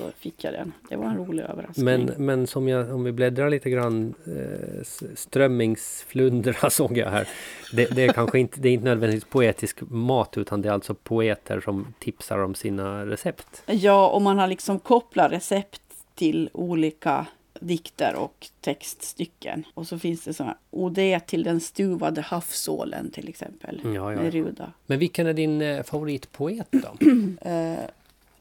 Så 0.00 0.10
fick 0.18 0.44
jag 0.44 0.52
den. 0.52 0.72
Det 0.88 0.96
var 0.96 1.06
en 1.06 1.16
rolig 1.16 1.42
överraskning. 1.42 1.84
men, 1.84 2.12
men 2.16 2.46
som 2.46 2.68
jag, 2.68 2.94
om 2.94 3.04
vi 3.04 3.12
bläddrar 3.12 3.50
lite 3.50 3.70
grann, 3.70 4.14
eh, 4.26 4.84
strömmingsflundra 5.14 6.70
såg 6.70 6.98
jag 6.98 7.10
här. 7.10 7.28
Det, 7.72 7.94
det, 7.94 8.02
är 8.02 8.12
kanske 8.12 8.38
inte, 8.38 8.60
det 8.60 8.68
är 8.68 8.72
inte 8.72 8.84
nödvändigtvis 8.84 9.30
poetisk 9.30 9.80
mat 9.80 10.38
utan 10.38 10.62
det 10.62 10.68
är 10.68 10.72
alltså 10.72 10.94
poeter 10.94 11.60
som 11.60 11.94
tipsar 11.98 12.38
om 12.38 12.54
sina 12.54 13.06
recept. 13.06 13.62
Ja, 13.66 14.08
och 14.08 14.22
man 14.22 14.38
har 14.38 14.46
liksom 14.46 14.78
kopplat 14.78 15.32
recept 15.32 15.82
till 16.14 16.50
olika 16.52 17.26
dikter 17.60 18.14
och 18.14 18.48
textstycken. 18.60 19.64
Och 19.74 19.86
så 19.86 19.98
finns 19.98 20.24
det 20.24 20.34
sådana, 20.34 20.56
och 20.70 20.92
det 20.92 21.20
till 21.20 21.42
den 21.42 21.60
stuvade 21.60 22.20
havsålen 22.20 23.10
till 23.10 23.28
exempel. 23.28 23.80
Ja, 23.84 24.12
ja. 24.12 24.22
Med 24.22 24.32
Ruda. 24.32 24.72
Men 24.86 24.98
vilken 24.98 25.26
är 25.26 25.32
din 25.32 25.62
eh, 25.62 25.82
favoritpoet 25.82 26.68
då? 26.70 26.96
Eh, 27.40 27.78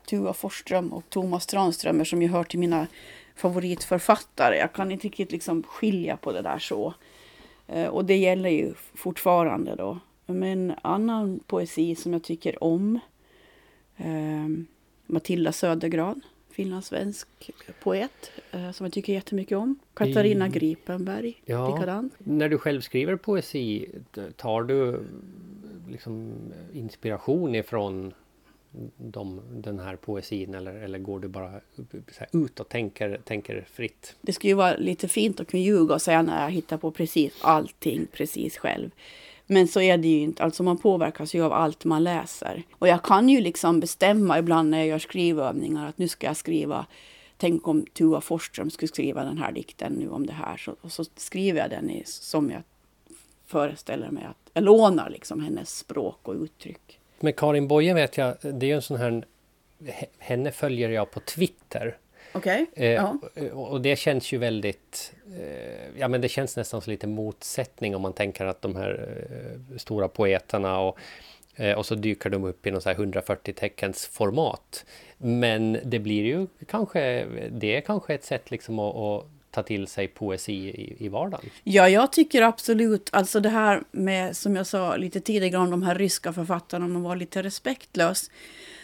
Tua 0.10 0.34
Forsström 0.34 0.93
och 0.93 1.04
Thomas 1.10 1.45
Tranströmer 1.48 2.04
som 2.04 2.22
ju 2.22 2.28
hör 2.28 2.43
till 2.43 2.60
mina 2.60 2.88
favoritförfattare. 3.36 4.58
Jag 4.58 4.74
kan 4.74 4.91
inte 4.91 5.08
riktigt 5.08 5.32
liksom 5.32 5.63
skilja 5.63 6.17
på 6.17 6.32
det 6.32 6.41
där 6.41 6.60
så. 6.60 6.93
Eh, 7.67 7.88
och 7.88 8.06
det 8.06 8.15
gäller 8.17 8.50
ju 8.50 8.74
fortfarande 8.93 9.76
då. 9.76 10.00
Men 10.26 10.74
annan 10.82 11.39
poesi 11.48 11.95
som 11.95 12.13
jag 12.13 12.24
tycker 12.24 12.63
om. 12.63 13.00
Eh, 13.98 14.48
Matilda 15.06 15.52
Södergran, 15.52 16.22
finlandssvensk 16.52 17.28
poet. 17.84 18.32
Eh, 18.52 18.72
som 18.72 18.86
jag 18.86 18.93
tycker 18.93 19.13
jättemycket 19.13 19.58
om. 19.58 19.80
Katarina 19.93 20.48
I- 20.48 20.50
Gripenberg, 20.50 21.41
Ja. 21.45 21.76
likadant. 21.76 22.13
När 22.17 22.50
du 22.50 22.58
själv 22.58 22.82
skriver 22.82 23.15
poesi, 23.15 23.89
tar 24.38 24.63
du 24.63 25.06
liksom 25.89 26.34
inspiration 26.74 27.56
ifrån 27.56 28.13
de, 28.97 29.41
den 29.51 29.79
här 29.79 29.95
poesin 29.95 30.53
eller, 30.53 30.73
eller 30.73 30.99
går 30.99 31.19
du 31.19 31.27
bara 31.27 31.51
så 32.12 32.19
här 32.19 32.29
ut 32.32 32.60
och 32.60 32.69
tänker, 32.69 33.21
tänker 33.25 33.67
fritt? 33.71 34.15
Det 34.21 34.34
skulle 34.34 34.51
ju 34.51 34.55
vara 34.55 34.77
lite 34.77 35.08
fint 35.08 35.39
att 35.39 35.47
kunna 35.47 35.63
ljuga 35.63 35.93
och 35.93 36.01
säga 36.01 36.21
när 36.21 36.43
jag 36.43 36.51
hittar 36.51 36.77
på 36.77 36.91
precis 36.91 37.34
allting 37.41 38.08
precis 38.12 38.58
själv. 38.58 38.91
Men 39.45 39.67
så 39.67 39.82
är 39.82 39.97
det 39.97 40.08
ju 40.08 40.19
inte. 40.19 40.43
Alltså 40.43 40.63
man 40.63 40.77
påverkas 40.77 41.34
ju 41.34 41.43
av 41.43 41.53
allt 41.53 41.86
man 41.86 42.03
läser. 42.03 42.63
Och 42.71 42.88
jag 42.88 43.03
kan 43.03 43.29
ju 43.29 43.41
liksom 43.41 43.79
bestämma 43.79 44.39
ibland 44.39 44.69
när 44.69 44.77
jag 44.77 44.88
gör 44.88 44.99
skrivövningar 44.99 45.88
att 45.89 45.97
nu 45.97 46.08
ska 46.08 46.27
jag 46.27 46.38
skriva 46.38 46.86
Tänk 47.41 47.67
om 47.67 47.86
Tua 47.93 48.21
Forsström 48.21 48.69
skulle 48.69 48.88
skriva 48.88 49.23
den 49.23 49.38
här 49.38 49.51
dikten 49.51 49.93
nu 49.93 50.10
om 50.10 50.25
det 50.25 50.34
här. 50.34 50.58
Så, 50.58 50.75
och 50.82 50.91
så 50.91 51.05
skriver 51.15 51.60
jag 51.60 51.69
den 51.69 51.89
i, 51.89 52.03
som 52.05 52.51
jag 52.51 52.62
föreställer 53.45 54.12
mig 54.12 54.23
att 54.23 54.49
jag 54.53 54.63
lånar 54.63 55.10
liksom 55.10 55.41
hennes 55.41 55.77
språk 55.77 56.27
och 56.27 56.36
uttryck. 56.36 56.98
Med 57.21 57.36
Karin 57.36 57.67
Boye 57.67 57.93
vet 57.93 58.17
jag, 58.17 58.36
det 58.41 58.65
är 58.65 58.67
ju 58.67 58.75
en 58.75 58.82
sån 58.82 58.97
här... 58.97 59.23
Henne 60.17 60.51
följer 60.51 60.89
jag 60.89 61.12
på 61.12 61.19
Twitter. 61.19 61.97
Okej? 62.34 62.65
Eh, 62.75 62.86
Ja. 62.91 63.17
och- 63.53 63.71
Och 63.71 63.82
det 63.82 63.95
känns 63.95 64.32
ju 64.32 64.38
väldigt... 64.38 65.13
Eh, 65.39 65.99
ja 65.99 66.08
men 66.08 66.21
det 66.21 66.29
känns 66.29 66.58
nästan 66.58 66.82
som 66.82 66.91
lite 66.91 67.08
motsättning 67.08 67.95
om 67.95 68.01
man 68.01 68.13
tänker 68.13 68.45
att 68.45 68.62
de 68.62 68.75
här 68.75 69.17
eh, 69.71 69.77
stora 69.77 70.08
poeterna 70.08 70.79
och, 70.79 70.97
eh, 71.55 71.77
och 71.77 71.86
så 71.86 71.95
dyker 71.95 72.29
de 72.29 72.43
upp 72.43 72.67
i 72.67 72.71
någon 72.71 72.82
så 72.82 72.89
här 72.89 72.95
140 72.95 73.53
teckens 73.53 74.05
format. 74.08 74.86
Men 75.17 75.77
det 75.84 75.99
blir 75.99 76.23
ju 76.23 76.47
kanske... 76.67 77.25
Det 77.51 77.75
är 77.75 77.82
kanske 77.82 78.13
ett 78.13 78.23
sätt 78.23 78.51
liksom 78.51 78.79
att, 78.79 78.95
att 78.95 79.25
ta 79.51 79.63
till 79.63 79.88
sig 79.88 80.07
poesi 80.07 80.53
i, 80.53 81.05
i 81.05 81.09
vardagen. 81.09 81.49
Ja, 81.63 81.89
jag 81.89 82.12
tycker 82.12 82.41
absolut, 82.41 83.09
alltså 83.12 83.39
det 83.39 83.49
här 83.49 83.83
med, 83.91 84.38
som 84.38 84.55
jag 84.55 84.67
sa 84.67 84.95
lite 84.95 85.19
tidigare 85.19 85.62
om 85.62 85.71
de 85.71 85.83
här 85.83 85.95
ryska 85.95 86.33
författarna, 86.33 86.85
om 86.85 86.93
de 86.93 87.03
var 87.03 87.15
lite 87.15 87.43
respektlös. 87.43 88.31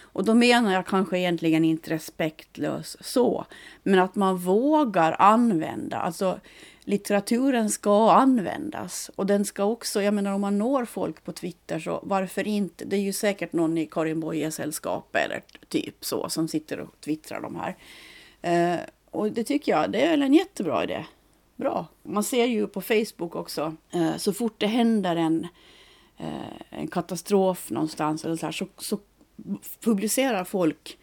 Och 0.02 0.26
då 0.26 0.34
menar 0.34 0.74
jag 0.74 0.86
kanske 0.88 1.20
egentligen 1.20 1.66
inte 1.66 1.90
respektlös 1.90 2.98
så, 3.02 3.46
men 3.84 4.00
att 4.00 4.16
man 4.16 4.38
vågar 4.38 5.16
använda, 5.20 5.98
alltså 5.98 6.40
litteraturen 6.86 7.70
ska 7.70 8.12
användas. 8.12 9.12
Och 9.16 9.26
den 9.26 9.46
ska 9.46 9.64
också, 9.64 10.02
jag 10.02 10.14
menar 10.14 10.34
om 10.34 10.42
man 10.42 10.58
når 10.58 10.86
folk 10.86 11.24
på 11.24 11.32
Twitter 11.32 11.80
så 11.80 12.00
varför 12.04 12.48
inte? 12.48 12.86
Det 12.86 12.96
är 12.96 13.02
ju 13.02 13.14
säkert 13.14 13.54
någon 13.54 13.78
i 13.78 13.86
Karin 13.86 14.20
Boyes 14.20 14.56
sällskap 14.56 15.16
eller 15.16 15.44
typ 15.70 16.06
så 16.06 16.30
som 16.30 16.48
sitter 16.48 16.80
och 16.80 17.02
twittrar 17.02 17.42
de 17.42 17.56
här. 17.56 17.76
Eh, 18.42 18.80
och 19.16 19.32
det 19.32 19.44
tycker 19.44 19.72
jag, 19.72 19.92
det 19.92 20.02
är 20.02 20.10
väl 20.10 20.22
en 20.22 20.34
jättebra 20.34 20.84
idé. 20.84 21.06
Bra. 21.56 21.88
Man 22.04 22.24
ser 22.24 22.46
ju 22.46 22.68
på 22.68 22.82
Facebook 22.82 23.36
också, 23.36 23.76
eh, 23.92 24.18
så 24.18 24.34
fort 24.34 24.56
det 24.58 24.68
händer 24.68 25.16
en, 25.16 25.48
eh, 26.18 26.80
en 26.80 26.88
katastrof 26.88 27.70
någonstans 27.70 28.26
eller 28.26 28.36
så, 28.36 28.46
här, 28.46 28.54
så, 28.54 28.68
så 28.78 29.00
publicerar 29.84 30.44
folk 30.44 30.98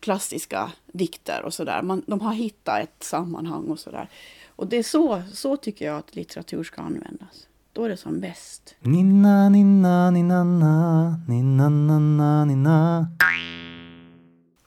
klassiska 0.00 0.72
dikter 0.92 1.42
och 1.42 1.54
sådär. 1.54 2.02
De 2.06 2.20
har 2.20 2.32
hittat 2.32 2.82
ett 2.82 3.02
sammanhang 3.02 3.64
och 3.64 3.78
sådär. 3.78 4.08
Och 4.56 4.66
det 4.66 4.76
är 4.76 4.82
så, 4.82 5.22
så 5.32 5.56
tycker 5.56 5.86
jag 5.86 5.98
att 5.98 6.14
litteratur 6.14 6.64
ska 6.64 6.82
användas. 6.82 7.48
Då 7.72 7.84
är 7.84 7.88
det 7.88 7.96
som 7.96 8.20
bäst. 8.20 8.74
Ninna, 8.80 9.48
ninna, 9.48 10.10
ninna, 10.10 10.44
na, 10.44 11.16
ninna, 11.28 11.68
na, 11.68 11.98
na, 11.98 12.44
ninna. 12.44 13.06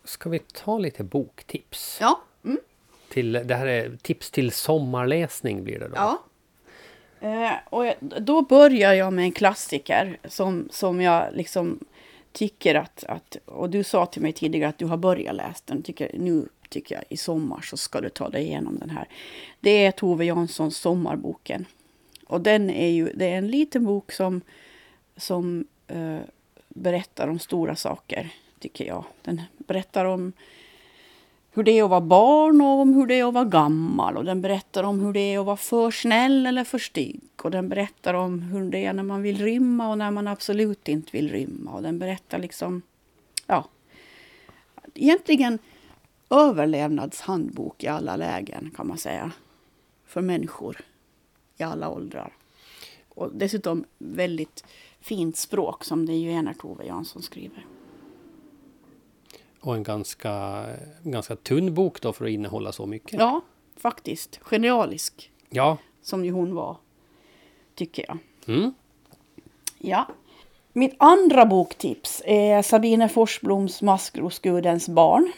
Ska 0.04 0.30
vi 0.30 0.40
ta 0.40 0.78
lite 0.78 1.04
boktips? 1.04 1.98
Ja. 2.02 2.22
Till, 3.12 3.32
det 3.32 3.56
här 3.56 3.68
är 3.68 3.98
tips 4.02 4.32
till 4.32 4.52
sommarläsning 4.52 5.64
blir 5.64 5.80
det 5.80 5.88
då. 5.88 5.96
Ja. 5.96 6.24
Eh, 7.22 7.54
och 7.70 7.86
jag, 7.86 7.96
då 8.00 8.42
börjar 8.42 8.94
jag 8.94 9.14
med 9.14 9.26
en 9.26 9.32
klassiker 9.32 10.18
som, 10.24 10.70
som 10.72 11.02
jag 11.02 11.28
liksom 11.34 11.80
tycker 12.32 12.76
att, 12.76 13.04
att... 13.04 13.38
Och 13.46 13.70
du 13.70 13.84
sa 13.84 14.06
till 14.06 14.22
mig 14.22 14.34
tidigare 14.34 14.70
att 14.70 14.78
du 14.78 14.86
har 14.86 14.98
börjat 14.98 15.36
läsa 15.36 15.64
den. 15.66 15.84
Tycker, 15.84 16.12
nu 16.14 16.48
tycker 16.70 16.96
jag 16.96 17.04
i 17.10 17.18
sommar 17.18 17.62
så 17.62 17.78
ska 17.78 18.02
du 18.02 18.10
ta 18.10 18.30
dig 18.30 18.44
igenom 18.44 18.80
den 18.80 18.90
här. 18.90 19.08
Det 19.60 19.86
är 19.86 19.92
Tove 19.92 20.26
Janssons 20.26 20.78
Sommarboken. 20.78 21.66
Och 22.28 22.42
den 22.42 22.70
är 22.70 22.90
ju, 22.90 23.12
det 23.14 23.26
är 23.26 23.38
en 23.38 23.48
liten 23.48 23.86
bok 23.86 24.12
som, 24.12 24.42
som 25.18 25.66
eh, 25.88 26.20
berättar 26.70 27.28
om 27.28 27.40
stora 27.40 27.76
saker, 27.76 28.30
tycker 28.60 28.86
jag. 28.86 29.04
Den 29.22 29.42
berättar 29.58 30.06
om 30.06 30.34
hur 31.54 31.64
det 31.64 31.72
är 31.72 31.84
att 31.84 31.90
vara 31.90 32.02
barn 32.02 32.62
och 32.62 32.80
om 32.80 32.94
hur 32.94 33.08
det 33.08 33.20
är 33.20 33.28
att 33.28 33.34
vara 33.34 33.46
gammal. 33.46 34.18
Och 34.18 34.26
den 34.26 34.42
berättar 34.42 34.84
om 34.84 35.00
hur 35.00 35.14
det 35.14 35.20
är 35.20 35.40
att 35.40 35.46
vara 35.46 35.58
för 35.58 35.92
snäll 35.92 36.46
eller 36.46 36.64
för 36.64 36.80
stygg. 36.80 37.22
Och 37.42 37.52
den 37.52 37.70
berättar 37.70 38.14
om 38.14 38.42
hur 38.42 38.72
det 38.72 38.86
är 38.86 38.94
när 38.94 39.04
man 39.04 39.22
vill 39.22 39.38
rymma 39.38 39.90
och 39.90 39.98
när 39.98 40.12
man 40.12 40.28
absolut 40.28 40.88
inte 40.88 41.10
vill 41.12 41.32
rymma. 41.32 41.72
Och 41.72 41.82
den 41.82 42.00
berättar 42.00 42.40
liksom, 42.40 42.82
ja, 43.48 43.66
egentligen 44.94 45.60
överlevnadshandbok 46.30 47.84
i 47.84 47.88
alla 47.88 48.16
lägen 48.16 48.72
kan 48.76 48.88
man 48.88 48.98
säga. 48.98 49.32
För 50.06 50.22
människor 50.22 50.78
i 51.58 51.64
alla 51.64 51.90
åldrar. 51.90 52.34
Och 53.10 53.32
dessutom 53.34 53.86
väldigt 53.98 54.64
fint 55.00 55.38
språk 55.38 55.84
som 55.84 56.06
det 56.06 56.14
ju 56.14 56.32
är 56.32 56.42
när 56.42 56.54
Tove 56.54 56.86
Jansson 56.86 57.22
skriver. 57.22 57.66
Och 59.62 59.76
en 59.76 59.84
ganska, 59.84 60.66
ganska 61.04 61.36
tunn 61.36 61.74
bok 61.74 62.02
då 62.02 62.14
för 62.14 62.26
att 62.26 62.32
innehålla 62.32 62.72
så 62.72 62.86
mycket. 62.86 63.20
Ja, 63.20 63.42
faktiskt. 63.78 64.40
Genialisk. 64.44 65.32
Ja. 65.50 65.78
som 66.02 66.26
ju 66.26 66.32
hon 66.32 66.56
var, 66.56 66.78
tycker 67.76 68.06
jag. 68.08 68.18
Mm. 68.56 68.74
Ja. 69.78 70.08
Mitt 70.74 70.96
andra 70.98 71.46
boktips 71.46 72.22
är 72.26 72.62
Sabine 72.62 73.10
Forsbloms 73.10 73.82
Maskrosgudens 73.82 74.90
barn. 74.90 75.32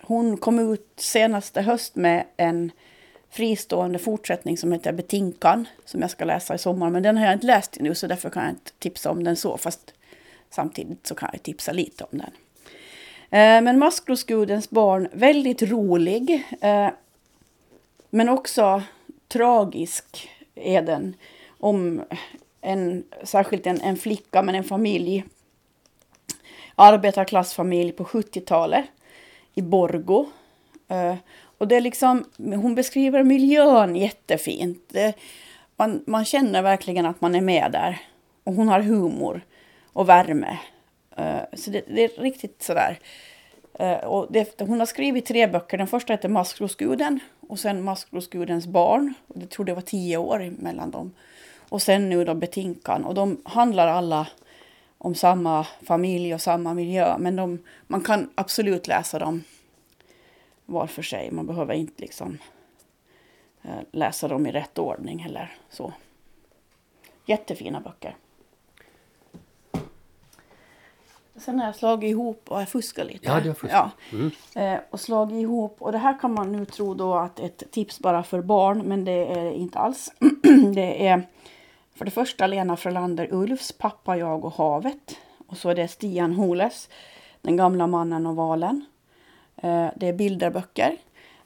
Hon 0.00 0.36
kom 0.36 0.58
ut 0.58 0.92
senaste 0.96 1.62
höst 1.62 1.96
med 1.96 2.26
en 2.36 2.70
fristående 3.30 3.98
fortsättning 3.98 4.58
som 4.58 4.72
heter 4.72 4.92
Betinkan, 4.92 5.68
som 5.84 6.00
jag 6.00 6.10
ska 6.10 6.24
läsa 6.24 6.54
i 6.54 6.58
sommar. 6.58 6.90
Men 6.90 7.02
den 7.02 7.16
har 7.16 7.24
jag 7.24 7.32
inte 7.32 7.46
läst 7.46 7.76
nu, 7.80 7.94
så 7.94 8.06
därför 8.06 8.30
kan 8.30 8.42
jag 8.42 8.52
inte 8.52 8.72
tipsa 8.78 9.10
om 9.10 9.24
den 9.24 9.36
så. 9.36 9.58
Fast 9.58 9.94
samtidigt 10.50 11.06
så 11.06 11.14
kan 11.14 11.30
jag 11.32 11.42
tipsa 11.42 11.72
lite 11.72 12.04
om 12.04 12.18
den. 12.18 12.30
Eh, 13.32 13.62
men 13.62 13.78
Maskrosgudens 13.78 14.70
barn, 14.70 15.08
väldigt 15.12 15.62
rolig. 15.62 16.46
Eh, 16.60 16.88
men 18.10 18.28
också 18.28 18.82
tragisk 19.28 20.30
är 20.54 20.82
den. 20.82 21.14
Om 21.58 22.02
en, 22.60 23.04
särskilt 23.22 23.66
en, 23.66 23.80
en 23.80 23.96
flicka, 23.96 24.42
men 24.42 24.54
en 24.54 24.64
familj. 24.64 25.24
Arbetarklassfamilj 26.74 27.92
på 27.92 28.04
70-talet 28.04 28.84
i 29.54 29.62
Borgo. 29.62 30.26
Eh, 30.88 31.14
och 31.58 31.68
det 31.68 31.76
är 31.76 31.80
liksom, 31.80 32.24
hon 32.36 32.74
beskriver 32.74 33.22
miljön 33.22 33.96
jättefint. 33.96 34.92
Man, 35.76 36.04
man 36.06 36.24
känner 36.24 36.62
verkligen 36.62 37.06
att 37.06 37.20
man 37.20 37.34
är 37.34 37.40
med 37.40 37.72
där. 37.72 38.00
Och 38.44 38.54
hon 38.54 38.68
har 38.68 38.80
humor 38.80 39.40
och 39.92 40.08
värme. 40.08 40.58
Så 41.52 41.70
det, 41.70 41.84
det 41.86 42.04
är 42.04 42.22
riktigt 42.22 42.62
sådär. 42.62 42.98
Eh, 43.78 43.98
och 43.98 44.26
det, 44.30 44.60
hon 44.60 44.78
har 44.78 44.86
skrivit 44.86 45.26
tre 45.26 45.46
böcker. 45.46 45.78
Den 45.78 45.86
första 45.86 46.12
heter 46.12 46.28
Maskrosguden 46.28 47.20
och 47.48 47.58
sen 47.58 47.82
Maskrosgudens 47.82 48.66
barn. 48.66 49.14
Och 49.26 49.38
det 49.38 49.46
tror 49.46 49.64
det 49.64 49.74
var 49.74 49.82
tio 49.82 50.16
år 50.16 50.52
mellan 50.58 50.90
dem. 50.90 51.12
Och 51.68 51.82
sen 51.82 52.08
nu 52.08 52.24
då 52.24 52.34
Betinkan. 52.34 53.04
Och 53.04 53.14
de 53.14 53.40
handlar 53.44 53.88
alla 53.88 54.26
om 54.98 55.14
samma 55.14 55.66
familj 55.82 56.34
och 56.34 56.40
samma 56.40 56.74
miljö. 56.74 57.18
Men 57.18 57.36
de, 57.36 57.58
man 57.86 58.00
kan 58.00 58.30
absolut 58.34 58.86
läsa 58.86 59.18
dem 59.18 59.44
var 60.66 60.86
för 60.86 61.02
sig. 61.02 61.30
Man 61.30 61.46
behöver 61.46 61.74
inte 61.74 62.02
liksom 62.02 62.38
eh, 63.62 63.80
läsa 63.92 64.28
dem 64.28 64.46
i 64.46 64.52
rätt 64.52 64.78
ordning 64.78 65.22
eller 65.22 65.56
så. 65.70 65.92
Jättefina 67.26 67.80
böcker. 67.80 68.16
Sen 71.44 71.58
har 71.58 71.66
jag 71.66 71.76
slagit 71.76 72.10
ihop 72.10 72.44
och 72.48 72.60
jag 72.60 72.68
fuskar 72.68 73.04
lite. 73.04 73.26
Ja, 73.26 73.40
du 73.40 73.48
har 73.48 73.54
fuskat. 73.54 73.90
Ja. 74.10 74.18
Mm. 74.18 74.30
Eh, 74.74 74.80
och 74.90 75.00
slagit 75.00 75.42
ihop. 75.42 75.76
Och 75.78 75.92
det 75.92 75.98
här 75.98 76.18
kan 76.18 76.34
man 76.34 76.52
nu 76.52 76.64
tro 76.64 76.94
då 76.94 77.14
att 77.14 77.40
ett 77.40 77.70
tips 77.70 77.98
bara 77.98 78.22
för 78.22 78.42
barn, 78.42 78.78
men 78.78 79.04
det 79.04 79.26
är 79.26 79.44
det 79.44 79.54
inte 79.54 79.78
alls. 79.78 80.12
det 80.74 81.06
är 81.06 81.22
för 81.94 82.04
det 82.04 82.10
första 82.10 82.46
Lena 82.46 82.76
Frölander 82.76 83.28
Ulfs 83.30 83.72
Pappa, 83.72 84.16
jag 84.16 84.44
och 84.44 84.52
havet. 84.52 85.16
Och 85.46 85.56
så 85.56 85.68
är 85.68 85.74
det 85.74 85.88
Stian 85.88 86.32
Holes 86.32 86.88
Den 87.40 87.56
gamla 87.56 87.86
mannen 87.86 88.26
och 88.26 88.36
valen. 88.36 88.84
Eh, 89.56 89.88
det 89.96 90.08
är 90.08 90.12
bilderböcker. 90.12 90.96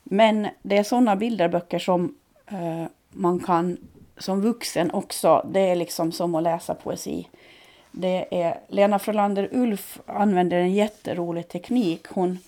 Men 0.03 0.49
det 0.63 0.79
är 0.79 0.83
sådana 0.83 1.17
bilderböcker 1.17 1.79
som 1.79 2.15
eh, 2.47 2.85
man 3.11 3.41
kan 3.41 3.79
som 4.19 4.41
vuxen 4.41 4.91
också. 4.91 5.47
Det 5.53 5.61
är 5.61 5.77
liksom 5.77 6.13
som 6.13 6.35
att 6.35 6.43
läsa 6.43 6.75
poesi. 6.75 7.29
Det 7.99 8.43
är 8.43 8.61
Lena 8.69 8.99
Frölander 8.99 9.49
Ulf 9.53 9.99
använder 10.07 10.57
en 10.57 10.75
jätterolig 10.75 11.49
teknik. 11.49 12.07
Hon 12.09 12.39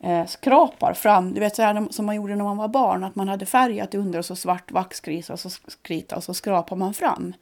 eh, 0.00 0.26
skrapar 0.26 0.94
fram, 0.94 1.34
du 1.34 1.40
vet 1.40 1.56
så 1.56 1.62
här 1.62 1.86
som 1.90 2.06
man 2.06 2.16
gjorde 2.16 2.36
när 2.36 2.44
man 2.44 2.56
var 2.56 2.68
barn, 2.68 3.04
att 3.04 3.14
man 3.14 3.28
hade 3.28 3.46
färgat 3.46 3.94
under 3.94 4.18
och 4.18 4.24
så 4.24 4.36
svart 4.36 4.70
vaxkrita 4.70 5.32
och 5.32 5.40
så, 5.40 5.50
skrita, 5.50 6.16
och 6.16 6.24
så 6.24 6.34
skrapar 6.34 6.76
man 6.76 6.94
fram. 6.94 7.34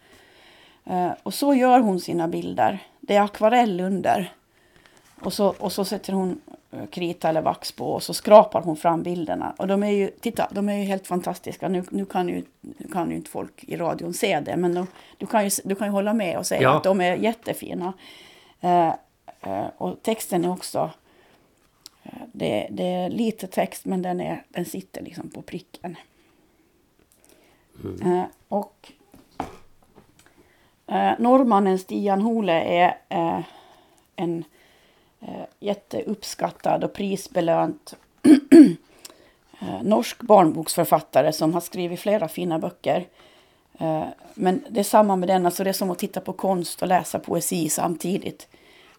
Eh, 0.85 1.11
och 1.23 1.35
så 1.35 1.55
gör 1.55 1.81
hon 1.81 2.01
sina 2.01 2.29
bilder. 2.29 2.79
Det 3.01 3.17
är 3.17 3.23
akvarell 3.23 3.81
under. 3.81 4.33
Och 5.21 5.33
så, 5.33 5.55
och 5.59 5.73
så 5.73 5.85
sätter 5.85 6.13
hon 6.13 6.41
krita 6.91 7.29
eller 7.29 7.43
vax 7.43 7.73
på 7.73 7.93
och 7.93 8.03
så 8.03 8.15
skrapar 8.15 8.63
hon 8.63 8.77
fram 8.77 9.03
bilderna. 9.03 9.55
Och 9.59 9.67
de 9.67 9.83
är 9.83 9.91
ju, 9.91 10.11
titta, 10.11 10.49
de 10.51 10.69
är 10.69 10.79
ju 10.79 10.85
helt 10.85 11.07
fantastiska. 11.07 11.69
Nu, 11.69 11.85
nu, 11.91 12.05
kan, 12.05 12.29
ju, 12.29 12.45
nu 12.61 12.89
kan 12.93 13.11
ju 13.11 13.17
inte 13.17 13.31
folk 13.31 13.65
i 13.65 13.77
radion 13.77 14.15
se 14.15 14.41
det, 14.41 14.57
men 14.57 14.75
de, 14.75 14.87
du, 15.19 15.27
kan 15.27 15.45
ju, 15.45 15.51
du 15.65 15.75
kan 15.75 15.87
ju 15.87 15.93
hålla 15.93 16.15
med 16.15 16.39
och 16.39 16.47
säga 16.47 16.63
Ja. 16.63 16.77
att 16.77 16.85
de 16.85 17.01
är 17.01 17.17
jättefina. 17.17 17.93
Eh, 18.61 18.89
eh, 19.41 19.67
och 19.77 20.03
texten 20.03 20.45
är 20.45 20.53
också, 20.53 20.91
eh, 22.03 22.13
det, 22.33 22.69
det 22.71 22.85
är 22.95 23.11
lite 23.11 23.47
text 23.47 23.85
men 23.85 24.03
den, 24.03 24.21
är, 24.21 24.43
den 24.49 24.65
sitter 24.65 25.03
liksom 25.03 25.31
på 25.31 25.43
pricken. 25.43 25.97
Eh, 28.05 28.23
och 28.49 28.93
eh, 30.87 31.13
norrmannen 31.19 31.79
Stian 31.79 32.21
Hole 32.21 32.53
är 32.63 32.99
eh, 33.09 33.41
en 34.17 34.39
eh, 34.39 34.45
Eh, 35.29 35.45
jätteuppskattad 35.61 36.85
och 36.85 36.93
prisbelönt 36.93 37.95
eh, 39.61 39.83
norsk 39.83 40.23
barnboksförfattare 40.23 41.33
som 41.33 41.55
har 41.55 41.61
skrivit 41.61 42.01
flera 42.01 42.29
fina 42.29 42.59
böcker. 42.59 43.07
Eh, 43.79 44.05
men 44.35 44.65
det 44.71 44.81
är 44.81 44.85
samma 44.85 45.17
med 45.17 45.29
den, 45.29 45.47
alltså 45.47 45.65
det 45.65 45.71
är 45.71 45.75
som 45.75 45.91
att 45.91 45.99
titta 45.99 46.21
på 46.21 46.33
konst 46.33 46.83
och 46.83 46.89
läsa 46.89 47.19
poesi 47.19 47.69
samtidigt 47.69 48.49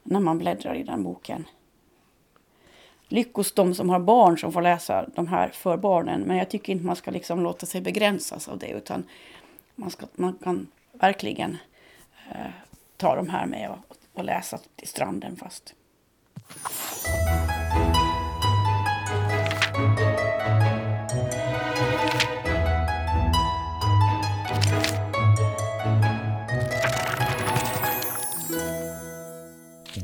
när 0.03 0.19
man 0.19 0.37
bläddrar 0.37 0.75
i 0.75 0.83
den 0.83 1.03
boken. 1.03 1.47
Lyckos 3.07 3.51
de 3.51 3.75
som 3.75 3.89
har 3.89 3.99
barn 3.99 4.37
som 4.37 4.53
får 4.53 4.61
läsa 4.61 5.09
de 5.15 5.27
här 5.27 5.49
för 5.49 5.77
barnen, 5.77 6.21
men 6.21 6.37
jag 6.37 6.49
tycker 6.49 6.73
inte 6.73 6.85
man 6.85 6.95
ska 6.95 7.11
liksom 7.11 7.43
låta 7.43 7.65
sig 7.65 7.81
begränsas 7.81 8.47
av 8.47 8.57
det, 8.57 8.69
utan 8.69 9.03
man, 9.75 9.89
ska, 9.89 10.05
man 10.15 10.33
kan 10.43 10.67
verkligen 10.91 11.57
eh, 12.31 12.51
ta 12.97 13.15
de 13.15 13.29
här 13.29 13.45
med 13.45 13.69
och, 13.69 13.97
och 14.13 14.23
läsa 14.23 14.59
till 14.75 14.87
stranden 14.87 15.35
fast. 15.35 15.73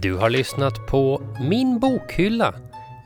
Du 0.03 0.15
har 0.15 0.29
lyssnat 0.29 0.87
på 0.87 1.21
Min 1.41 1.79
bokhylla 1.79 2.53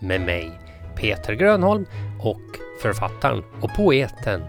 med 0.02 0.22
mig, 0.22 0.52
Peter 0.96 1.34
Grönholm 1.34 1.86
och 2.22 2.42
författaren 2.82 3.44
och 3.62 3.76
poeten 3.76 4.44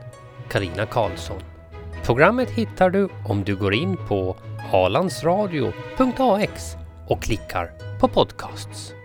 Karina 0.51 0.87
Karlsson. 0.87 1.42
Programmet 2.05 2.51
hittar 2.51 2.90
du 2.90 3.09
om 3.27 3.44
du 3.44 3.57
går 3.57 3.74
in 3.74 3.96
på 4.09 4.37
alandsradio.ax 4.72 6.77
och 7.09 7.22
klickar 7.22 7.88
på 8.00 8.08
podcasts. 8.08 8.97